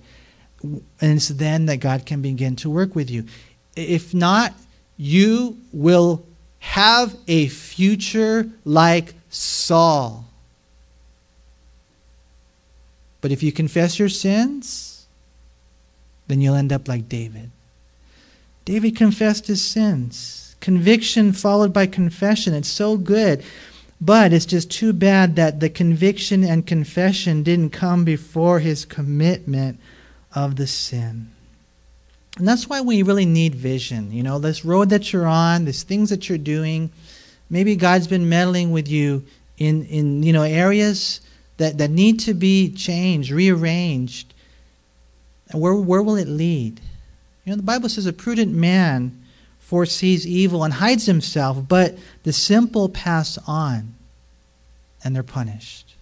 [0.61, 3.25] And it's then that God can begin to work with you.
[3.75, 4.53] If not,
[4.97, 6.23] you will
[6.59, 10.25] have a future like Saul.
[13.19, 15.07] But if you confess your sins,
[16.27, 17.49] then you'll end up like David.
[18.63, 20.55] David confessed his sins.
[20.59, 22.53] Conviction followed by confession.
[22.53, 23.43] It's so good.
[24.01, 29.79] But it's just too bad that the conviction and confession didn't come before his commitment
[30.35, 31.31] of the sin.
[32.37, 34.11] And that's why we really need vision.
[34.11, 36.91] You know, this road that you're on, these things that you're doing,
[37.49, 39.23] maybe God's been meddling with you
[39.57, 41.21] in, in you know, areas
[41.57, 44.33] that, that need to be changed, rearranged.
[45.53, 46.81] Where, where will it lead?
[47.45, 49.22] You know, the Bible says a prudent man
[49.63, 53.95] foresees evil and hides himself, but the simple pass on
[55.03, 55.95] and they're punished.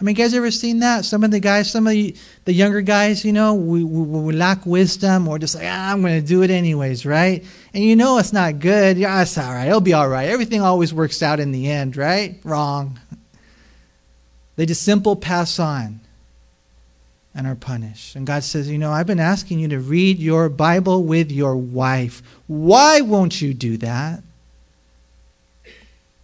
[0.00, 1.04] I mean, guys ever seen that?
[1.04, 4.32] Some of the guys, some of the, the younger guys, you know, we, we, we
[4.34, 7.44] lack wisdom or just like, ah, I'm going to do it anyways, right?
[7.74, 8.98] And you know it's not good.
[8.98, 9.66] Yeah, it's all right.
[9.66, 10.28] It'll be all right.
[10.28, 12.38] Everything always works out in the end, right?
[12.44, 13.00] Wrong.
[14.56, 16.00] They just simple pass on
[17.36, 18.16] and are punished.
[18.16, 21.54] And God says, You know, I've been asking you to read your Bible with your
[21.54, 22.22] wife.
[22.46, 24.22] Why won't you do that?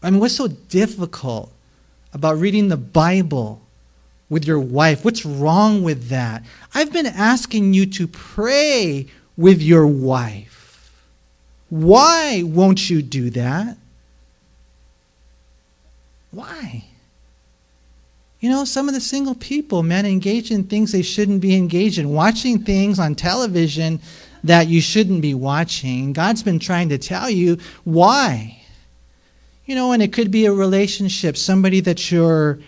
[0.02, 1.52] I mean, what's so difficult
[2.14, 3.60] about reading the Bible
[4.30, 5.04] with your wife?
[5.04, 6.42] What's wrong with that?
[6.74, 10.90] I've been asking you to pray with your wife.
[11.68, 13.76] Why won't you do that?
[16.30, 16.86] Why?
[18.42, 21.96] You know, some of the single people, men, engage in things they shouldn't be engaged
[21.96, 24.00] in, watching things on television
[24.42, 26.12] that you shouldn't be watching.
[26.12, 28.60] God's been trying to tell you why.
[29.64, 32.58] You know, and it could be a relationship, somebody that you're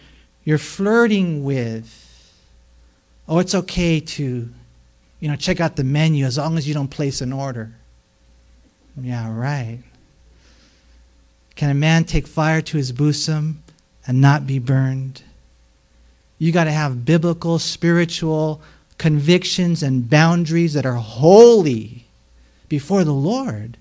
[0.44, 1.90] you're flirting with.
[3.26, 4.48] Oh, it's okay to,
[5.18, 7.72] you know, check out the menu as long as you don't place an order.
[8.96, 9.80] Yeah, right.
[11.56, 13.64] Can a man take fire to his bosom
[14.06, 15.24] and not be burned?
[16.44, 18.60] You got to have biblical, spiritual
[18.98, 22.04] convictions and boundaries that are holy
[22.68, 23.78] before the Lord.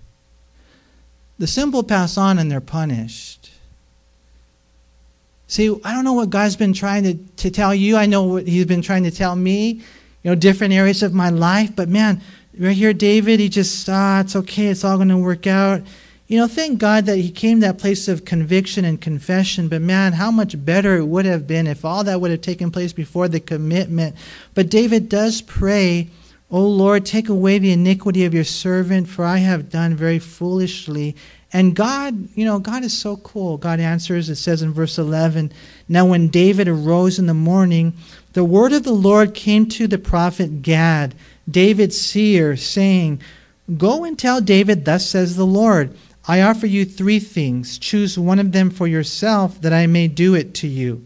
[1.38, 3.52] The simple pass on and they're punished.
[5.48, 7.98] See, I don't know what God's been trying to, to tell you.
[7.98, 9.84] I know what He's been trying to tell me, you
[10.24, 11.76] know, different areas of my life.
[11.76, 12.22] But man,
[12.58, 14.68] right here, David, he just, ah, it's okay.
[14.68, 15.82] It's all going to work out.
[16.28, 19.68] You know, thank God that he came that place of conviction and confession.
[19.68, 22.72] But man, how much better it would have been if all that would have taken
[22.72, 24.16] place before the commitment.
[24.54, 26.08] But David does pray,
[26.50, 31.16] O Lord, take away the iniquity of your servant, for I have done very foolishly.
[31.52, 33.58] And God, you know, God is so cool.
[33.58, 35.52] God answers, it says in verse 11
[35.90, 37.94] Now, when David arose in the morning,
[38.32, 41.14] the word of the Lord came to the prophet Gad,
[41.50, 43.22] David's seer, saying,
[43.78, 45.96] Go and tell David, Thus says the Lord.
[46.28, 47.78] I offer you three things.
[47.78, 51.04] Choose one of them for yourself, that I may do it to you.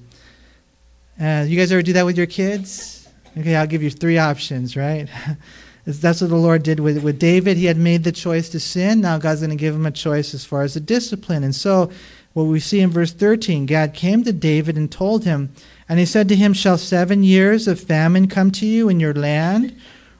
[1.19, 3.09] Uh, you guys ever do that with your kids?
[3.37, 5.07] Okay, I'll give you three options, right?
[5.85, 7.57] That's what the Lord did with, with David.
[7.57, 9.01] He had made the choice to sin.
[9.01, 11.43] Now God's going to give him a choice as far as the discipline.
[11.43, 11.89] And so,
[12.33, 15.53] what we see in verse 13 God came to David and told him,
[15.89, 19.13] and he said to him, Shall seven years of famine come to you in your
[19.13, 19.75] land?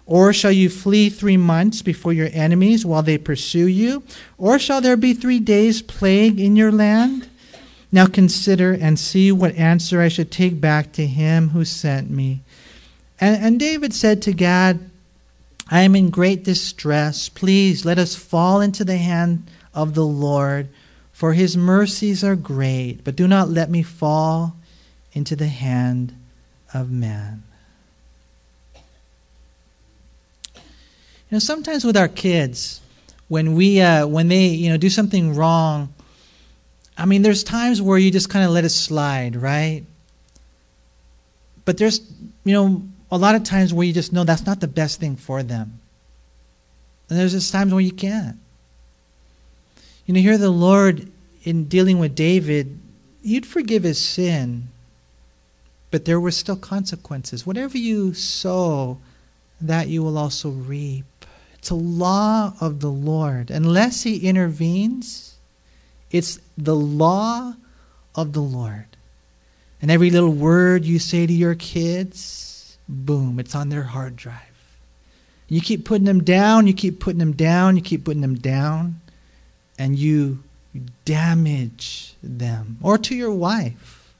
[0.07, 4.03] Or shall you flee three months before your enemies while they pursue you?
[4.37, 7.27] Or shall there be three days' plague in your land?
[7.91, 12.41] Now consider and see what answer I should take back to him who sent me.
[13.19, 14.89] And, and David said to Gad,
[15.69, 17.27] I am in great distress.
[17.27, 20.69] Please let us fall into the hand of the Lord,
[21.11, 23.03] for his mercies are great.
[23.03, 24.55] But do not let me fall
[25.11, 26.15] into the hand
[26.73, 27.43] of man.
[31.29, 32.79] You know, sometimes with our kids,
[33.27, 35.93] when we uh, when they you know do something wrong,
[36.97, 39.83] I mean, there's times where you just kind of let it slide, right?
[41.65, 41.99] But there's
[42.45, 45.17] you know a lot of times where you just know that's not the best thing
[45.17, 45.79] for them,
[47.09, 48.37] and there's just times where you can't.
[50.05, 51.11] You know, here the Lord
[51.43, 52.79] in dealing with David,
[53.21, 54.69] you'd forgive his sin,
[55.91, 57.45] but there were still consequences.
[57.45, 58.99] Whatever you sow,
[59.59, 61.16] that you will also reap.
[61.67, 63.51] It's a law of the Lord.
[63.51, 65.35] Unless He intervenes,
[66.11, 67.55] it's the law
[68.15, 68.85] of the Lord.
[69.81, 74.77] And every little word you say to your kids, boom, it's on their hard drive.
[75.49, 79.01] You keep putting them down, you keep putting them down, you keep putting them down,
[79.77, 80.41] and you
[81.03, 82.77] damage them.
[82.81, 84.13] Or to your wife.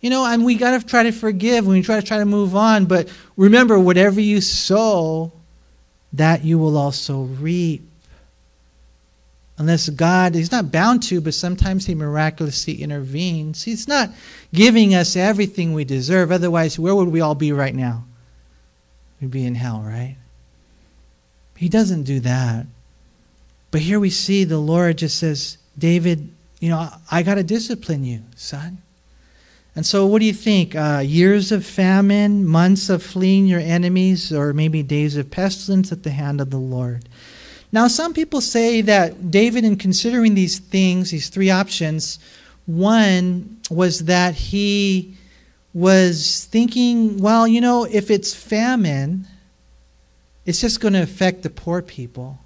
[0.00, 1.66] You know, and we got to try to forgive.
[1.66, 2.84] We try to try to move on.
[2.84, 5.32] But remember, whatever you sow,
[6.12, 7.86] that you will also reap.
[9.58, 13.62] Unless God, He's not bound to, but sometimes He miraculously intervenes.
[13.62, 14.10] He's not
[14.54, 16.32] giving us everything we deserve.
[16.32, 18.04] Otherwise, where would we all be right now?
[19.20, 20.16] We'd be in hell, right?
[21.56, 22.66] He doesn't do that.
[23.70, 28.04] But here we see the Lord just says, David, you know, I got to discipline
[28.04, 28.78] you, son.
[29.80, 30.76] And so, what do you think?
[30.76, 36.02] Uh, years of famine, months of fleeing your enemies, or maybe days of pestilence at
[36.02, 37.08] the hand of the Lord?
[37.72, 42.18] Now, some people say that David, in considering these things, these three options,
[42.66, 45.16] one was that he
[45.72, 49.26] was thinking, well, you know, if it's famine,
[50.44, 52.38] it's just going to affect the poor people.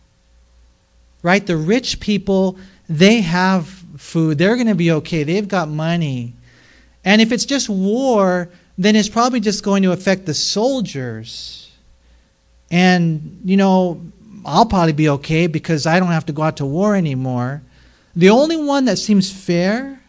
[1.20, 1.44] Right?
[1.44, 2.58] The rich people,
[2.88, 3.66] they have
[3.96, 4.38] food.
[4.38, 5.24] They're going to be okay.
[5.24, 6.34] They've got money.
[7.04, 8.48] And if it's just war,
[8.78, 11.70] then it's probably just going to affect the soldiers.
[12.70, 14.00] And, you know,
[14.44, 17.62] I'll probably be okay because I don't have to go out to war anymore.
[18.16, 20.00] The only one that seems fair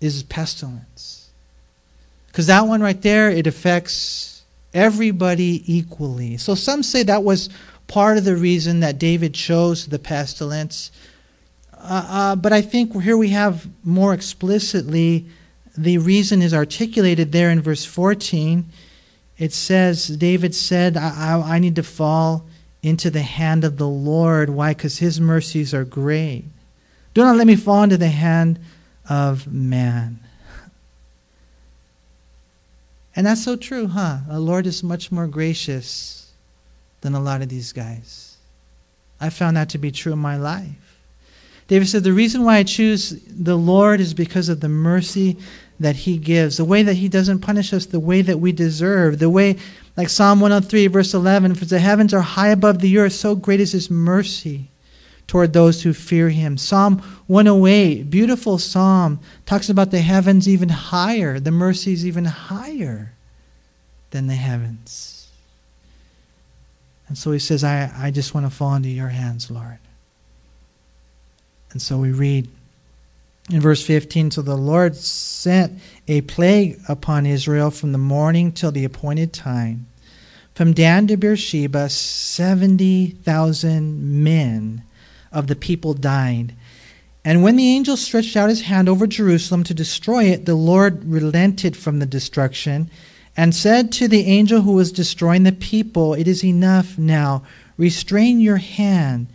[0.00, 1.30] is pestilence.
[2.26, 4.42] Because that one right there, it affects
[4.74, 6.36] everybody equally.
[6.38, 7.50] So some say that was
[7.86, 10.90] part of the reason that David chose the pestilence.
[11.74, 15.26] Uh, uh, but I think here we have more explicitly
[15.76, 18.64] the reason is articulated there in verse 14.
[19.38, 22.46] It says, David said, I, I, I need to fall
[22.82, 24.50] into the hand of the Lord.
[24.50, 24.74] Why?
[24.74, 26.44] Because his mercies are great.
[27.14, 28.58] Do not let me fall into the hand
[29.08, 30.18] of man.
[33.14, 34.18] And that's so true, huh?
[34.28, 36.32] The Lord is much more gracious
[37.02, 38.36] than a lot of these guys.
[39.20, 40.98] I found that to be true in my life.
[41.68, 45.36] David said, The reason why I choose the Lord is because of the mercy
[45.80, 49.18] that He gives, the way that He doesn't punish us the way that we deserve,
[49.18, 49.56] the way,
[49.96, 53.60] like Psalm 103, verse 11, for the heavens are high above the earth, so great
[53.60, 54.68] is His mercy
[55.26, 56.56] toward those who fear Him.
[56.56, 63.12] Psalm 108, beautiful psalm, talks about the heavens even higher, the mercies even higher
[64.10, 65.28] than the heavens.
[67.08, 69.78] And so he says, I, I just want to fall into your hands, Lord.
[71.72, 72.48] And so we read
[73.52, 75.78] in verse 15 So the Lord sent
[76.08, 79.86] a plague upon Israel from the morning till the appointed time.
[80.54, 84.82] From Dan to Beersheba, 70,000 men
[85.30, 86.54] of the people died.
[87.24, 91.04] And when the angel stretched out his hand over Jerusalem to destroy it, the Lord
[91.04, 92.90] relented from the destruction
[93.36, 97.44] and said to the angel who was destroying the people, It is enough now.
[97.78, 99.28] Restrain your hand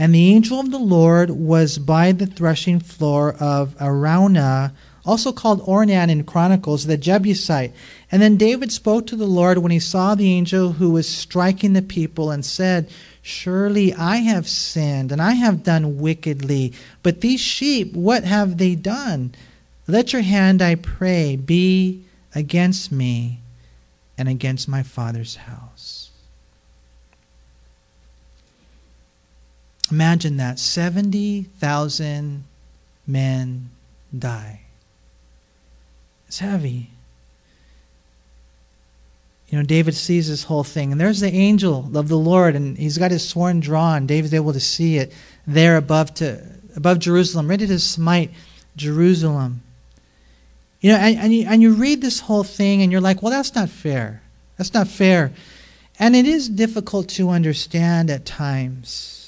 [0.00, 4.72] and the angel of the Lord was by the threshing floor of Araunah,
[5.04, 7.74] also called Ornan in Chronicles, the Jebusite.
[8.10, 11.74] And then David spoke to the Lord when he saw the angel who was striking
[11.74, 12.88] the people and said,
[13.20, 16.72] Surely I have sinned and I have done wickedly.
[17.02, 19.34] But these sheep, what have they done?
[19.86, 23.40] Let your hand, I pray, be against me
[24.16, 26.09] and against my father's house.
[29.90, 32.44] Imagine that 70,000
[33.06, 33.70] men
[34.16, 34.60] die.
[36.28, 36.90] It's heavy.
[39.48, 42.78] you know, David sees this whole thing, and there's the angel of the Lord, and
[42.78, 44.06] he's got his sword drawn.
[44.06, 45.12] David's able to see it
[45.44, 46.40] there above to
[46.76, 48.30] above Jerusalem, ready to smite
[48.76, 49.62] Jerusalem.
[50.80, 53.32] You know, and, and, you, and you read this whole thing, and you're like, well,
[53.32, 54.22] that's not fair.
[54.56, 55.32] That's not fair.
[55.98, 59.19] And it is difficult to understand at times.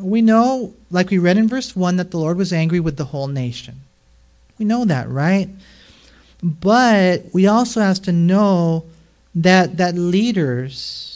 [0.00, 3.06] We know, like we read in verse 1, that the Lord was angry with the
[3.06, 3.80] whole nation.
[4.58, 5.48] We know that, right?
[6.42, 8.84] But we also have to know
[9.34, 11.08] that that leaders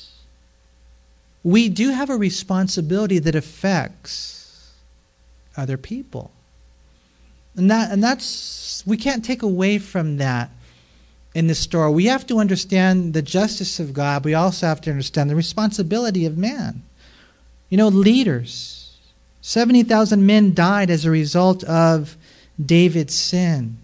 [1.44, 4.72] we do have a responsibility that affects
[5.56, 6.30] other people.
[7.56, 10.50] And that and that's we can't take away from that
[11.34, 11.90] in this story.
[11.90, 14.24] We have to understand the justice of God.
[14.24, 16.82] We also have to understand the responsibility of man.
[17.72, 18.98] You know, leaders.
[19.40, 22.18] 70,000 men died as a result of
[22.62, 23.78] David's sin.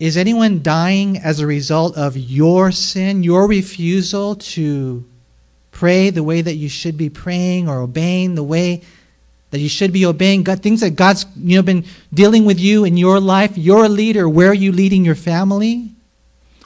[0.00, 5.04] Is anyone dying as a result of your sin, your refusal to
[5.70, 8.82] pray the way that you should be praying or obeying the way
[9.52, 12.84] that you should be obeying God, things that God's you know been dealing with you
[12.84, 15.88] in your life, you're a leader, where are you leading your family?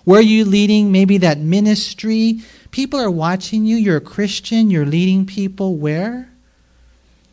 [0.05, 2.41] Where are you leading maybe that ministry?
[2.77, 6.29] People are watching you, you're a Christian, you're leading people where?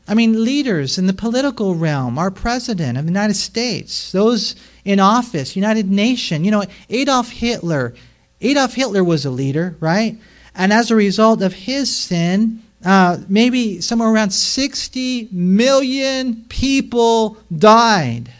[0.07, 5.01] I mean, leaders in the political realm, our president of the United States, those in
[5.01, 6.45] office, United Nation.
[6.45, 7.93] You know, Adolf Hitler,
[8.39, 10.17] Adolf Hitler was a leader, right?
[10.55, 18.31] And as a result of his sin, uh, maybe somewhere around 60 million people died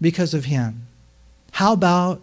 [0.00, 0.86] because of him.
[1.52, 2.22] How about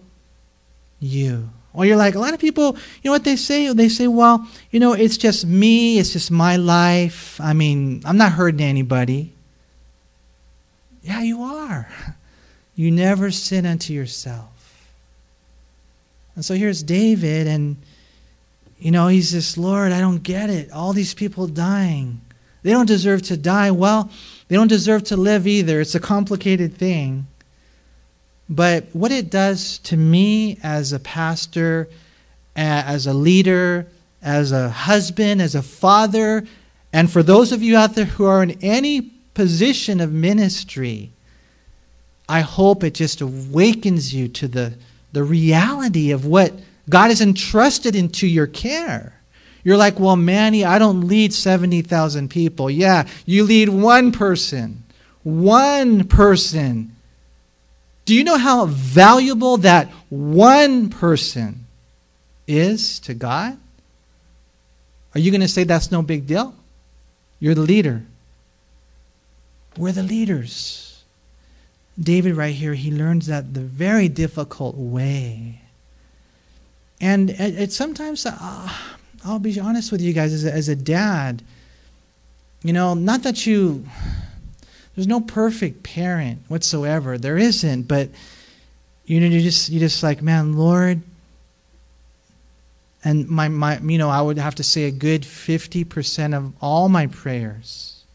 [1.00, 1.52] you?
[1.78, 3.72] Or you're like, a lot of people, you know what they say?
[3.72, 7.40] They say, well, you know, it's just me, it's just my life.
[7.40, 9.32] I mean, I'm not hurting anybody.
[11.04, 11.88] Yeah, you are.
[12.80, 14.86] You never sin unto yourself.
[16.36, 17.78] And so here's David, and,
[18.78, 20.72] you know, he's this, Lord, I don't get it.
[20.72, 22.22] All these people dying.
[22.62, 23.72] They don't deserve to die.
[23.72, 24.12] Well,
[24.48, 25.82] they don't deserve to live either.
[25.82, 27.26] It's a complicated thing.
[28.50, 31.90] But what it does to me as a pastor,
[32.56, 33.88] as a leader,
[34.22, 36.46] as a husband, as a father,
[36.94, 39.02] and for those of you out there who are in any
[39.34, 41.12] position of ministry,
[42.30, 44.74] I hope it just awakens you to the,
[45.14, 46.54] the reality of what
[46.90, 49.14] God has entrusted into your care.
[49.64, 52.70] You're like, well, Manny, I don't lead 70,000 people.
[52.70, 54.84] Yeah, you lead one person.
[55.24, 56.96] One person.
[58.08, 61.66] Do you know how valuable that one person
[62.48, 63.58] is to God?
[65.14, 66.56] Are you going to say that's no big deal?
[67.42, 68.04] You're the leader.
[69.76, 71.04] We're the leaders.
[72.00, 75.60] David, right here, he learns that the very difficult way.
[77.02, 78.70] And it, it sometimes, uh,
[79.26, 81.44] I'll be honest with you guys, as a, as a dad,
[82.64, 83.86] you know, not that you,
[84.98, 87.20] there's no perfect parent whatsoever.
[87.20, 88.10] There isn't, but
[89.06, 91.04] you know, you just you just like, man, Lord.
[93.04, 96.52] And my my, you know, I would have to say a good fifty percent of
[96.60, 98.06] all my prayers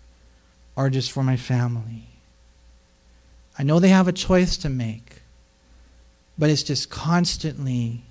[0.76, 2.08] are just for my family.
[3.56, 5.22] I know they have a choice to make,
[6.36, 8.02] but it's just constantly,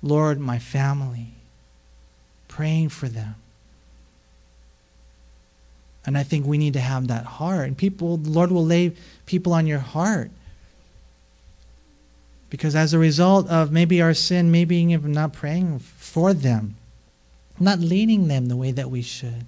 [0.00, 1.34] Lord, my family,
[2.46, 3.34] praying for them.
[6.06, 7.66] And I think we need to have that heart.
[7.66, 8.92] And people, the Lord will lay
[9.26, 10.30] people on your heart.
[12.50, 16.76] Because as a result of maybe our sin, maybe even not praying for them,
[17.58, 19.46] not leading them the way that we should,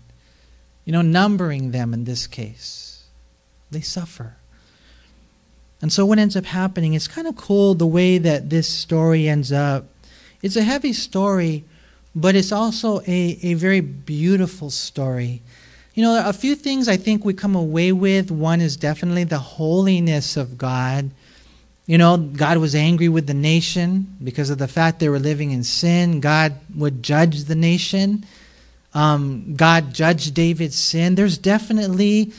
[0.85, 3.05] you know, numbering them in this case.
[3.71, 4.37] They suffer.
[5.83, 9.29] And so what ends up happening, it's kind of cool the way that this story
[9.29, 9.85] ends up.
[10.43, 11.65] It's a heavy story,
[12.15, 15.43] but it's also a, a very beautiful story.
[15.97, 18.31] You know, a few things I think we come away with.
[18.31, 21.11] One is definitely the holiness of God.
[21.87, 25.51] You know, God was angry with the nation because of the fact they were living
[25.51, 26.21] in sin.
[26.21, 28.25] God would judge the nation
[28.97, 31.17] um, God judged David's sin.
[31.17, 32.33] There's definitely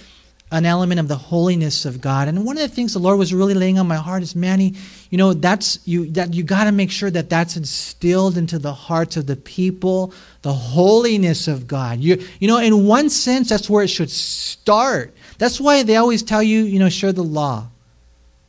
[0.51, 2.27] an element of the holiness of God.
[2.27, 4.75] And one of the things the Lord was really laying on my heart is, Manny,
[5.09, 8.73] you know, that's you that you got to make sure that that's instilled into the
[8.73, 11.99] hearts of the people, the holiness of God.
[11.99, 15.13] You you know, in one sense, that's where it should start.
[15.37, 17.67] That's why they always tell you, you know, share the law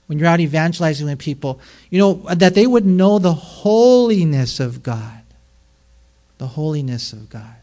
[0.06, 1.60] when you're out evangelizing with people.
[1.90, 5.22] You know, that they would know the holiness of God,
[6.38, 7.57] the holiness of God.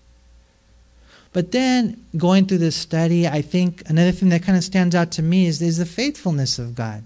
[1.36, 5.12] But then going through this study, I think another thing that kind of stands out
[5.12, 7.04] to me is, is the faithfulness of God.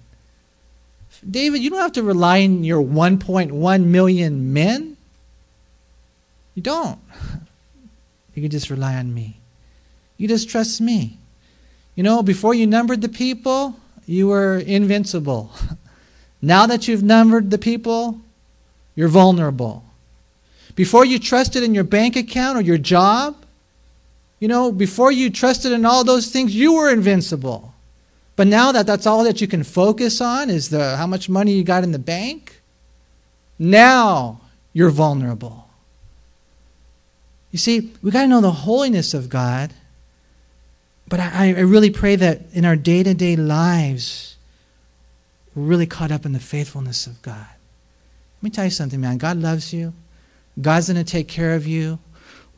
[1.27, 4.97] David, you don't have to rely on your 1.1 million men.
[6.53, 6.99] You don't.
[8.35, 9.37] You can just rely on me.
[10.17, 11.17] You just trust me.
[11.95, 13.75] You know, before you numbered the people,
[14.05, 15.51] you were invincible.
[16.41, 18.21] Now that you've numbered the people,
[18.95, 19.83] you're vulnerable.
[20.75, 23.35] Before you trusted in your bank account or your job,
[24.39, 27.73] you know, before you trusted in all those things, you were invincible.
[28.35, 31.51] But now that that's all that you can focus on is the how much money
[31.51, 32.61] you got in the bank,
[33.57, 34.39] now
[34.71, 35.67] you're vulnerable.
[37.51, 39.73] You see, we got to know the holiness of God.
[41.07, 44.37] But I, I really pray that in our day to day lives,
[45.55, 47.47] we're really caught up in the faithfulness of God.
[48.37, 49.17] Let me tell you something, man.
[49.17, 49.93] God loves you,
[50.61, 51.99] God's going to take care of you.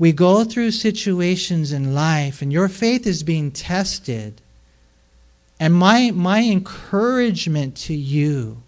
[0.01, 4.41] We go through situations in life, and your faith is being tested.
[5.59, 8.63] And my, my encouragement to you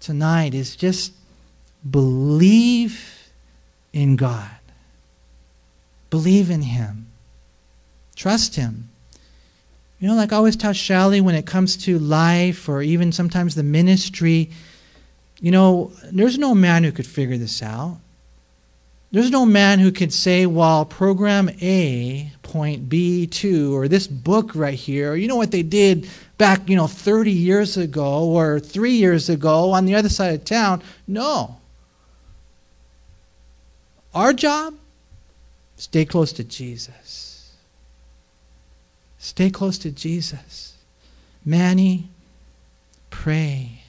[0.00, 1.12] tonight is just
[1.90, 3.30] believe
[3.92, 4.48] in God.
[6.08, 7.08] Believe in Him.
[8.16, 8.88] Trust Him.
[10.00, 13.54] You know, like I always tell Shally when it comes to life or even sometimes
[13.54, 14.48] the ministry,
[15.42, 17.98] you know, there's no man who could figure this out.
[19.10, 24.74] There's no man who could say, well, program A, point B2, or this book right
[24.74, 29.28] here, you know what they did back, you know, 30 years ago or three years
[29.28, 30.82] ago on the other side of town.
[31.06, 31.56] No.
[34.14, 34.74] Our job
[35.78, 37.54] Stay close to Jesus.
[39.16, 40.74] Stay close to Jesus.
[41.44, 42.10] Manny,
[43.10, 43.82] pray.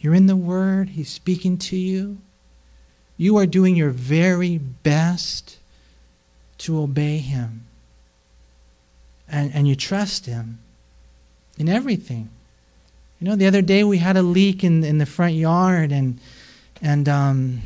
[0.00, 2.18] You're in the Word, He's speaking to you.
[3.16, 5.58] You are doing your very best
[6.58, 7.64] to obey Him.
[9.28, 10.58] And, and you trust Him
[11.58, 12.28] in everything.
[13.20, 16.18] You know, the other day we had a leak in, in the front yard, and,
[16.82, 17.62] and um,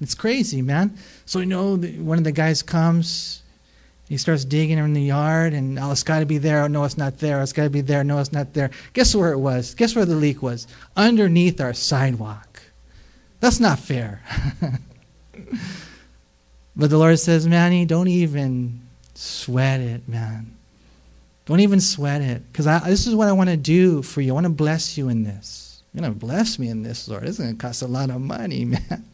[0.00, 0.96] it's crazy, man.
[1.26, 3.42] So you know, one of the guys comes,
[4.08, 6.62] he starts digging in the yard, and oh, it's got to be there.
[6.62, 7.42] Oh, no, it's not there.
[7.42, 8.04] It's got to be there.
[8.04, 8.70] No, it's not there.
[8.92, 9.74] Guess where it was?
[9.74, 10.68] Guess where the leak was?
[10.96, 12.53] Underneath our sidewalk.
[13.44, 14.22] That's not fair.
[16.74, 18.80] but the Lord says, Manny, don't even
[19.12, 20.56] sweat it, man.
[21.44, 24.30] Don't even sweat it, because this is what I want to do for you.
[24.30, 25.82] I want to bless you in this.
[25.92, 27.24] You're going to bless me in this, Lord.
[27.24, 29.04] This is going to cost a lot of money, man.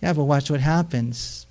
[0.00, 1.44] Yeah, but watch what happens.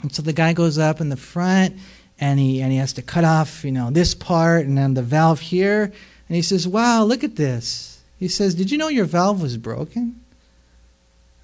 [0.00, 1.76] And so the guy goes up in the front
[2.18, 5.02] and he and he has to cut off, you know, this part and then the
[5.02, 5.82] valve here.
[5.82, 8.00] And he says, Wow, look at this.
[8.18, 10.22] He says, Did you know your valve was broken?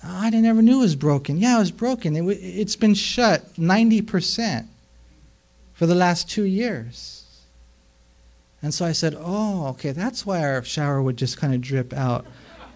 [0.07, 1.39] I never knew it was broken.
[1.39, 2.15] Yeah, it was broken.
[2.17, 4.67] It, it's been shut 90%
[5.73, 7.25] for the last two years.
[8.63, 11.93] And so I said, Oh, okay, that's why our shower would just kind of drip
[11.93, 12.27] out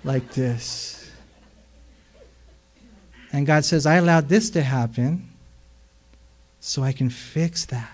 [0.04, 1.10] like this.
[3.32, 5.28] And God says, I allowed this to happen
[6.60, 7.90] so I can fix that.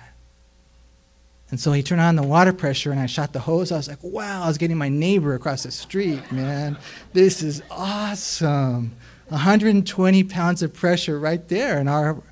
[1.50, 3.70] And so he turned on the water pressure and I shot the hose.
[3.70, 6.76] I was like, wow, I was getting my neighbor across the street, man.
[7.12, 8.92] This is awesome.
[9.28, 12.22] 120 pounds of pressure right there in our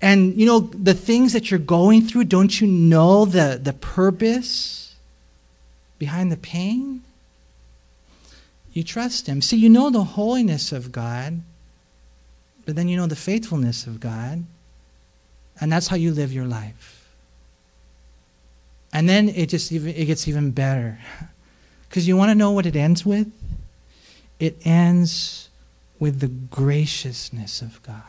[0.00, 4.94] and you know the things that you're going through don't you know the the purpose
[5.98, 7.02] behind the pain
[8.72, 11.42] you trust him see you know the holiness of god
[12.68, 14.44] but then you know the faithfulness of God,
[15.58, 17.08] and that's how you live your life.
[18.92, 20.98] And then it just even, it gets even better.
[21.88, 23.32] Because you want to know what it ends with?
[24.38, 25.47] It ends
[25.98, 28.02] with the graciousness of God.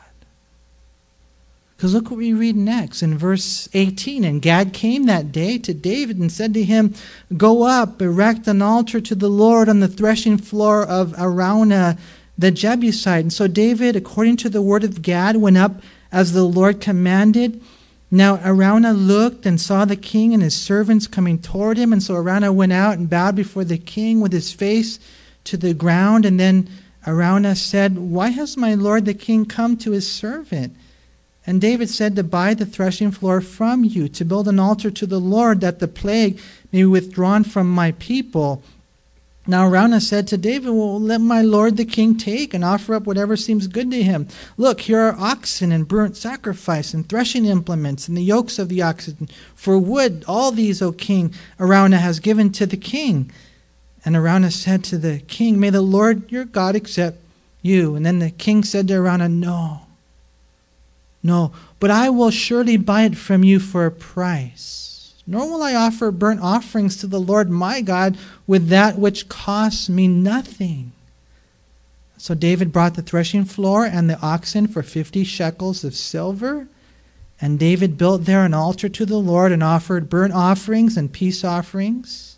[1.76, 4.26] Because look what we read next in verse 18.
[4.26, 6.94] And Gad came that day to David and said to him,
[7.38, 11.98] Go up, erect an altar to the Lord on the threshing floor of Araunah
[12.38, 13.22] the Jebusite.
[13.22, 15.82] And so David, according to the word of Gad, went up
[16.12, 17.62] as the Lord commanded.
[18.12, 21.94] Now Araunah looked and saw the king and his servants coming toward him.
[21.94, 25.00] And so Araunah went out and bowed before the king with his face
[25.44, 26.26] to the ground.
[26.26, 26.70] And then
[27.10, 30.76] Araunah said, Why has my lord the king come to his servant?
[31.43, 35.07] And David said, To buy the threshing floor from you, to build an altar to
[35.07, 36.39] the Lord, that the plague
[36.72, 38.62] may be withdrawn from my people.
[39.47, 43.07] Now Araunah said to David, Well, let my lord the king take and offer up
[43.07, 44.28] whatever seems good to him.
[44.57, 48.84] Look, here are oxen and burnt sacrifice and threshing implements and the yokes of the
[48.84, 49.28] oxen.
[49.55, 53.32] For wood, all these, O king, Araunah has given to the king.
[54.06, 57.18] And Araunah said to the king, May the Lord your God accept
[57.62, 57.95] you.
[57.95, 59.82] And then the king said to Araunah, No,
[61.22, 64.89] no, but I will surely buy it from you for a price
[65.30, 69.88] nor will I offer burnt offerings to the Lord my God with that which costs
[69.88, 70.91] me nothing.
[72.18, 76.68] So David brought the threshing floor and the oxen for fifty shekels of silver.
[77.39, 81.43] And David built there an altar to the Lord and offered burnt offerings and peace
[81.43, 82.29] offerings.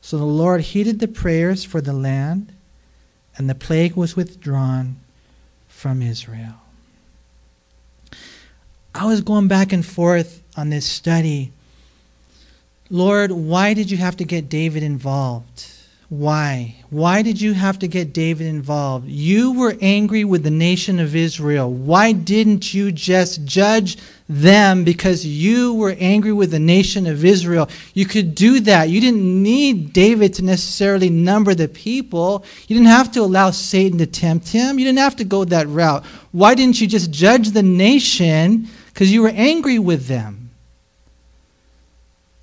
[0.00, 2.52] So the Lord heeded the prayers for the land,
[3.36, 4.96] and the plague was withdrawn
[5.66, 6.54] from Israel.
[8.94, 11.52] I was going back and forth on this study
[12.90, 15.70] Lord, why did you have to get David involved?
[16.08, 16.76] Why?
[16.88, 19.06] Why did you have to get David involved?
[19.08, 21.70] You were angry with the nation of Israel.
[21.70, 27.68] Why didn't you just judge them because you were angry with the nation of Israel?
[27.94, 28.90] You could do that.
[28.90, 32.44] You didn't need David to necessarily number the people.
[32.66, 34.78] You didn't have to allow Satan to tempt him.
[34.78, 36.04] You didn't have to go that route.
[36.32, 38.68] Why didn't you just judge the nation?
[38.88, 40.50] Because you were angry with them.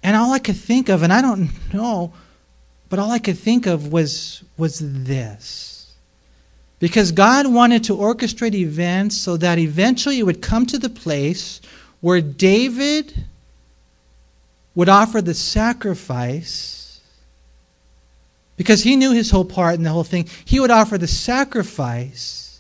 [0.02, 2.14] And all I could think of, and I don't know,
[2.90, 5.75] but all I could think of was, was this.
[6.80, 11.62] Because God wanted to orchestrate events so that eventually it would come to the place
[12.02, 13.26] where David
[14.76, 17.00] would offer the sacrifice,
[18.58, 22.60] because he knew his whole part in the whole thing, he would offer the sacrifice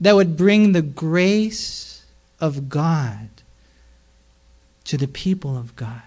[0.00, 2.04] that would bring the grace
[2.40, 3.28] of God
[4.84, 6.02] to the people of God.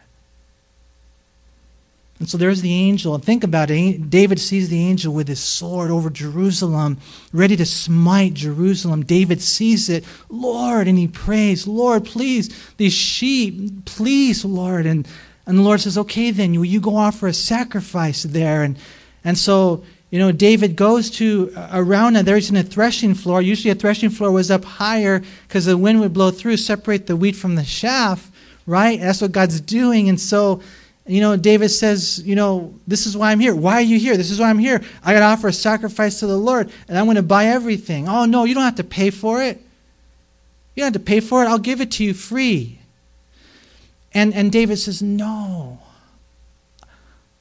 [2.21, 3.15] And so there's the angel.
[3.15, 4.11] And think about it.
[4.11, 6.99] David sees the angel with his sword over Jerusalem,
[7.33, 9.03] ready to smite Jerusalem.
[9.03, 14.85] David sees it, Lord, and he prays, Lord, please, these sheep, please, Lord.
[14.85, 15.07] And,
[15.47, 18.61] and the Lord says, okay, then, will you go offer a sacrifice there?
[18.61, 18.77] And,
[19.23, 23.41] and so, you know, David goes to uh, Araunah and there's in a threshing floor.
[23.41, 27.15] Usually a threshing floor was up higher because the wind would blow through, separate the
[27.15, 28.29] wheat from the chaff,
[28.67, 28.99] right?
[28.99, 30.07] That's what God's doing.
[30.07, 30.61] And so,
[31.07, 33.55] you know, David says, you know, this is why I'm here.
[33.55, 34.17] Why are you here?
[34.17, 34.81] This is why I'm here.
[35.03, 38.07] I got to offer a sacrifice to the Lord, and I'm going to buy everything.
[38.07, 39.57] Oh, no, you don't have to pay for it.
[40.75, 41.47] You don't have to pay for it.
[41.47, 42.79] I'll give it to you free.
[44.13, 45.79] And, and David says, no.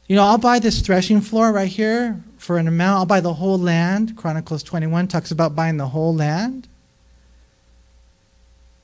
[0.06, 2.98] You know, I'll buy this threshing floor right here for an amount.
[2.98, 4.16] I'll buy the whole land.
[4.16, 6.66] Chronicles 21 talks about buying the whole land.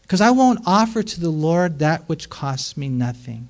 [0.02, 3.48] Because I won't offer to the Lord that which costs me nothing.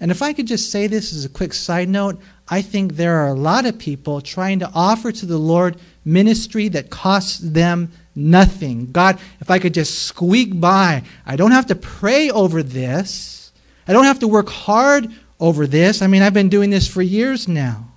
[0.00, 3.16] And if I could just say this as a quick side note, I think there
[3.16, 7.90] are a lot of people trying to offer to the Lord ministry that costs them
[8.14, 8.92] nothing.
[8.92, 13.52] God, if I could just squeak by, I don't have to pray over this.
[13.88, 16.02] I don't have to work hard over this.
[16.02, 17.88] I mean, I've been doing this for years now.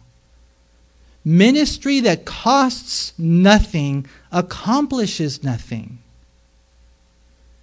[1.23, 5.99] Ministry that costs nothing accomplishes nothing.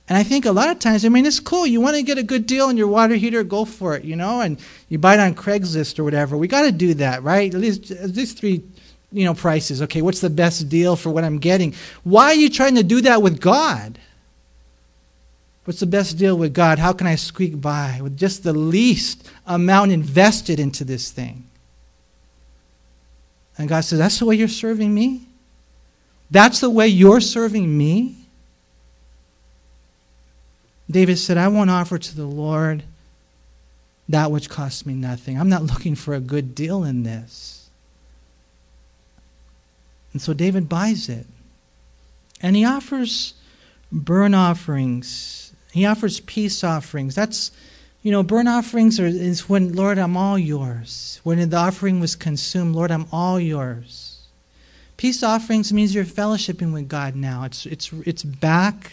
[0.09, 1.67] And I think a lot of times, I mean, it's cool.
[1.67, 4.15] You want to get a good deal on your water heater, go for it, you
[4.15, 6.37] know, and you buy it on Craigslist or whatever.
[6.37, 7.53] We got to do that, right?
[7.53, 8.63] At least, least three,
[9.11, 9.83] you know, prices.
[9.83, 11.75] Okay, what's the best deal for what I'm getting?
[12.05, 13.99] Why are you trying to do that with God?
[15.65, 16.79] What's the best deal with God?
[16.79, 21.49] How can I squeak by with just the least amount invested into this thing?
[23.59, 25.27] And God says, That's the way you're serving me?
[26.31, 28.26] That's the way you're serving me?
[30.91, 32.85] David said, I won't offer to the Lord
[34.09, 35.39] that which costs me nothing.
[35.39, 37.69] I'm not looking for a good deal in this.
[40.13, 41.27] And so David buys it.
[42.41, 43.35] And he offers
[43.91, 45.53] burnt offerings.
[45.73, 47.15] He offers peace offerings.
[47.15, 47.51] That's,
[48.03, 51.21] you know, burnt offerings are, is when, Lord, I'm all yours.
[51.25, 54.21] When the offering was consumed, Lord, I'm all yours.
[54.97, 57.45] Peace offerings means you're fellowshipping with God now.
[57.45, 58.93] It's, it's, it's back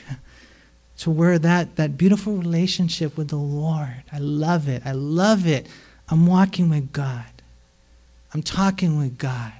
[1.00, 4.84] to where that, that beautiful relationship with the Lord, I love it.
[4.86, 5.68] I love it.
[6.10, 7.26] I'm walking with God.
[8.34, 9.54] I'm talking with God.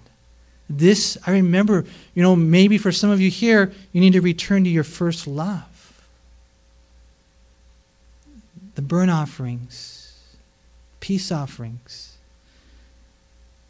[0.70, 4.64] This, I remember, you know, maybe for some of you here, you need to return
[4.64, 6.04] to your first love.
[8.76, 10.16] The burnt offerings,
[11.00, 12.18] peace offerings.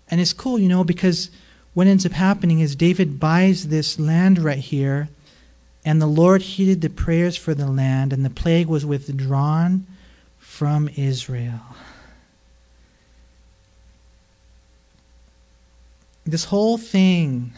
[0.09, 1.29] And it's cool, you know, because
[1.73, 5.09] what ends up happening is David buys this land right here
[5.85, 9.85] and the Lord heeded the prayers for the land, and the plague was withdrawn
[10.39, 11.61] from Israel.
[16.25, 17.53] This whole thing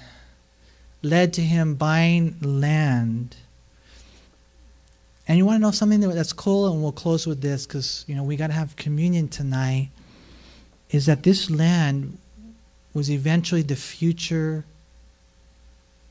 [1.03, 3.35] led to him buying land.
[5.27, 8.15] And you want to know something that's cool, and we'll close with this because you
[8.15, 9.89] know we got to have communion tonight.
[10.89, 12.17] Is that this land
[12.93, 14.65] was eventually the future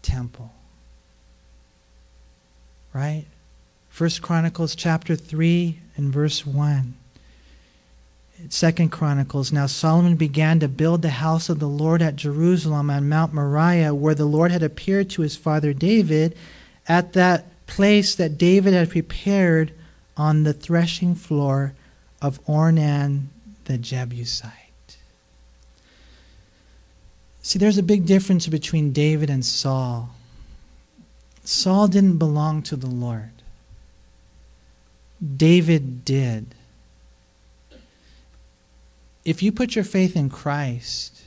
[0.03, 0.53] temple
[2.95, 3.27] right?
[3.91, 6.95] First Chronicles chapter 3 and verse 1.
[8.49, 9.53] Second Chronicles.
[9.53, 13.95] Now Solomon began to build the house of the Lord at Jerusalem on Mount Moriah,
[13.95, 16.37] where the Lord had appeared to his father David,
[16.87, 19.73] at that place that David had prepared
[20.17, 21.75] on the threshing floor
[22.21, 23.27] of Ornan
[23.65, 24.51] the Jebusite.
[27.43, 30.11] See, there's a big difference between David and Saul.
[31.45, 33.31] Saul didn't belong to the Lord.
[35.37, 36.55] David did.
[39.25, 41.23] If you put your faith in Christ,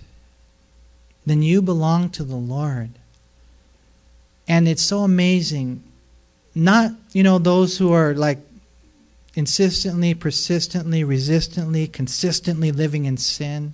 [1.25, 2.91] then you belong to the Lord.
[4.47, 5.83] And it's so amazing.
[6.55, 8.39] Not, you know, those who are like
[9.35, 13.73] insistently, persistently, resistantly, consistently living in sin.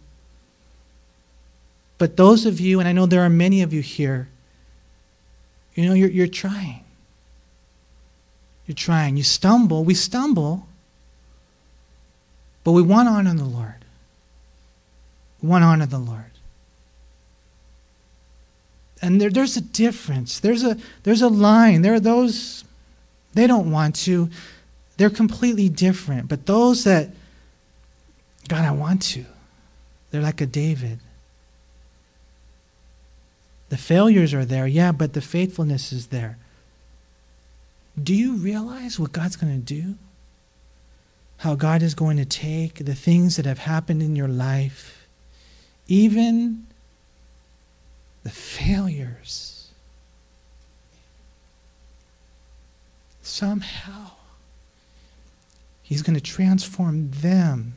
[1.97, 4.27] But those of you, and I know there are many of you here,
[5.75, 6.83] you know, you're, you're trying.
[8.67, 9.17] You're trying.
[9.17, 9.83] You stumble.
[9.83, 10.67] We stumble.
[12.63, 13.85] But we want to honor the Lord.
[15.41, 16.25] We want to honor the Lord.
[19.01, 20.39] And there, there's a difference.
[20.39, 21.81] There's a, there's a line.
[21.81, 22.63] There are those,
[23.33, 24.29] they don't want to.
[24.95, 26.29] They're completely different.
[26.29, 27.09] But those that,
[28.47, 29.25] God, I want to,
[30.11, 30.99] they're like a David.
[33.73, 36.37] The failures are there, yeah, but the faithfulness is there.
[37.99, 39.95] Do you realize what God's going to do?
[41.37, 45.07] How God is going to take the things that have happened in your life,
[45.87, 46.67] even
[48.21, 49.71] the failures,
[53.23, 54.11] somehow,
[55.81, 57.75] He's going to transform them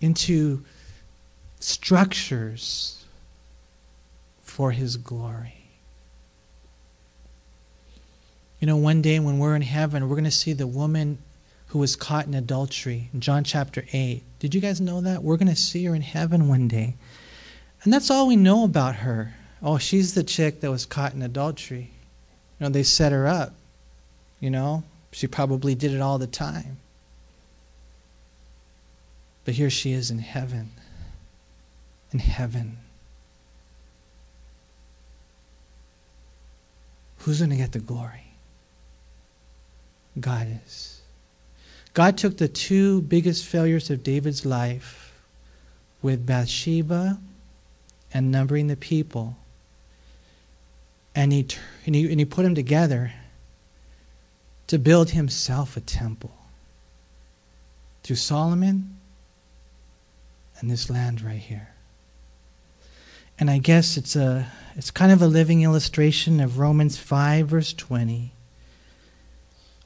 [0.00, 0.64] into
[1.60, 3.04] structures
[4.56, 5.52] for His glory.
[8.58, 11.18] You know, one day when we're in heaven, we're going to see the woman
[11.66, 14.22] who was caught in adultery in John chapter 8.
[14.38, 15.22] Did you guys know that?
[15.22, 16.94] We're going to see her in heaven one day.
[17.82, 19.34] And that's all we know about her.
[19.62, 21.90] Oh, she's the chick that was caught in adultery.
[22.58, 23.52] You know, they set her up.
[24.40, 26.78] You know, she probably did it all the time.
[29.44, 30.70] But here she is in heaven.
[32.10, 32.78] In heaven.
[37.26, 38.22] Who's going to get the glory?
[40.20, 41.00] God is.
[41.92, 45.12] God took the two biggest failures of David's life
[46.02, 47.18] with Bathsheba
[48.14, 49.36] and numbering the people,
[51.16, 51.48] and he,
[51.84, 53.12] and he, and he put them together
[54.68, 56.36] to build himself a temple
[58.04, 58.98] through Solomon
[60.60, 61.75] and this land right here.
[63.38, 67.72] And I guess it's a it's kind of a living illustration of Romans 5 verse
[67.72, 68.32] 20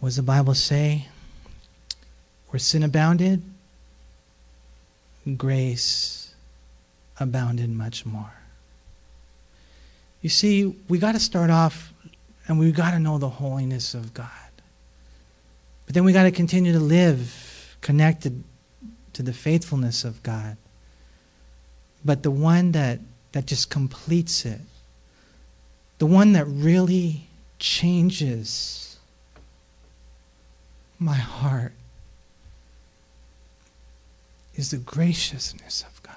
[0.01, 1.09] what does the Bible say?
[2.49, 3.43] Where sin abounded,
[5.37, 6.35] grace
[7.19, 8.33] abounded much more.
[10.23, 11.93] You see, we got to start off
[12.49, 14.27] and we got to know the holiness of God.
[15.85, 18.43] But then we got to continue to live connected
[19.13, 20.57] to the faithfulness of God.
[22.05, 23.01] But the one that,
[23.33, 24.61] that just completes it,
[25.99, 27.28] the one that really
[27.59, 28.99] changes
[30.99, 31.72] my heart
[34.55, 36.14] is the graciousness of God.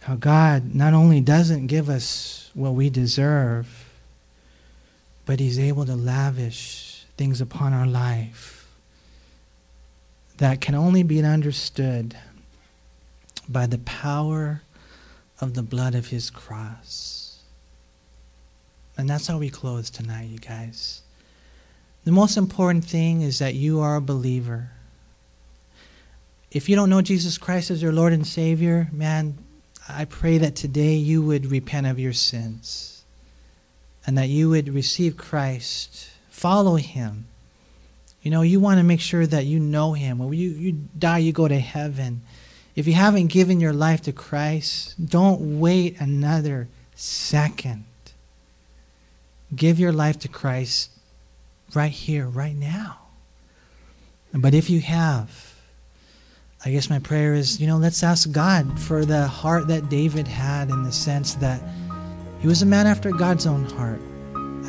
[0.00, 3.88] How God not only doesn't give us what we deserve,
[5.26, 8.66] but He's able to lavish things upon our life
[10.38, 12.16] that can only be understood
[13.48, 14.62] by the power
[15.40, 17.40] of the blood of His cross.
[18.96, 21.02] And that's how we close tonight, you guys.
[22.04, 24.70] The most important thing is that you are a believer.
[26.50, 29.38] If you don't know Jesus Christ as your Lord and Savior, man,
[29.88, 33.04] I pray that today you would repent of your sins
[34.06, 37.26] and that you would receive Christ, follow Him.
[38.22, 40.18] You know, you want to make sure that you know Him.
[40.18, 42.22] When you, you die, you go to heaven.
[42.78, 47.84] If you haven't given your life to Christ, don't wait another second.
[49.52, 50.92] Give your life to Christ
[51.74, 53.00] right here, right now.
[54.32, 55.56] But if you have,
[56.64, 60.28] I guess my prayer is, you know, let's ask God for the heart that David
[60.28, 61.60] had in the sense that
[62.38, 64.00] he was a man after God's own heart.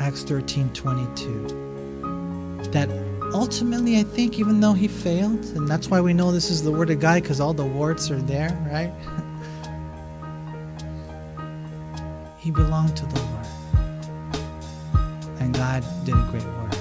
[0.00, 2.58] Acts 13 22.
[2.72, 2.88] That
[3.32, 6.70] ultimately, I think, even though he failed, and that's why we know this is the
[6.70, 8.92] Word of God because all the warts are there, right?
[12.38, 13.46] he belonged to the Lord.
[15.40, 16.74] And God did a great work.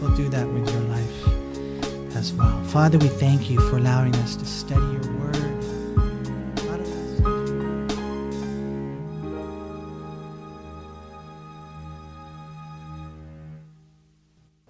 [0.00, 2.16] He'll do that with your life.
[2.16, 2.62] as well.
[2.64, 5.47] Father, we thank you for allowing us to study your word.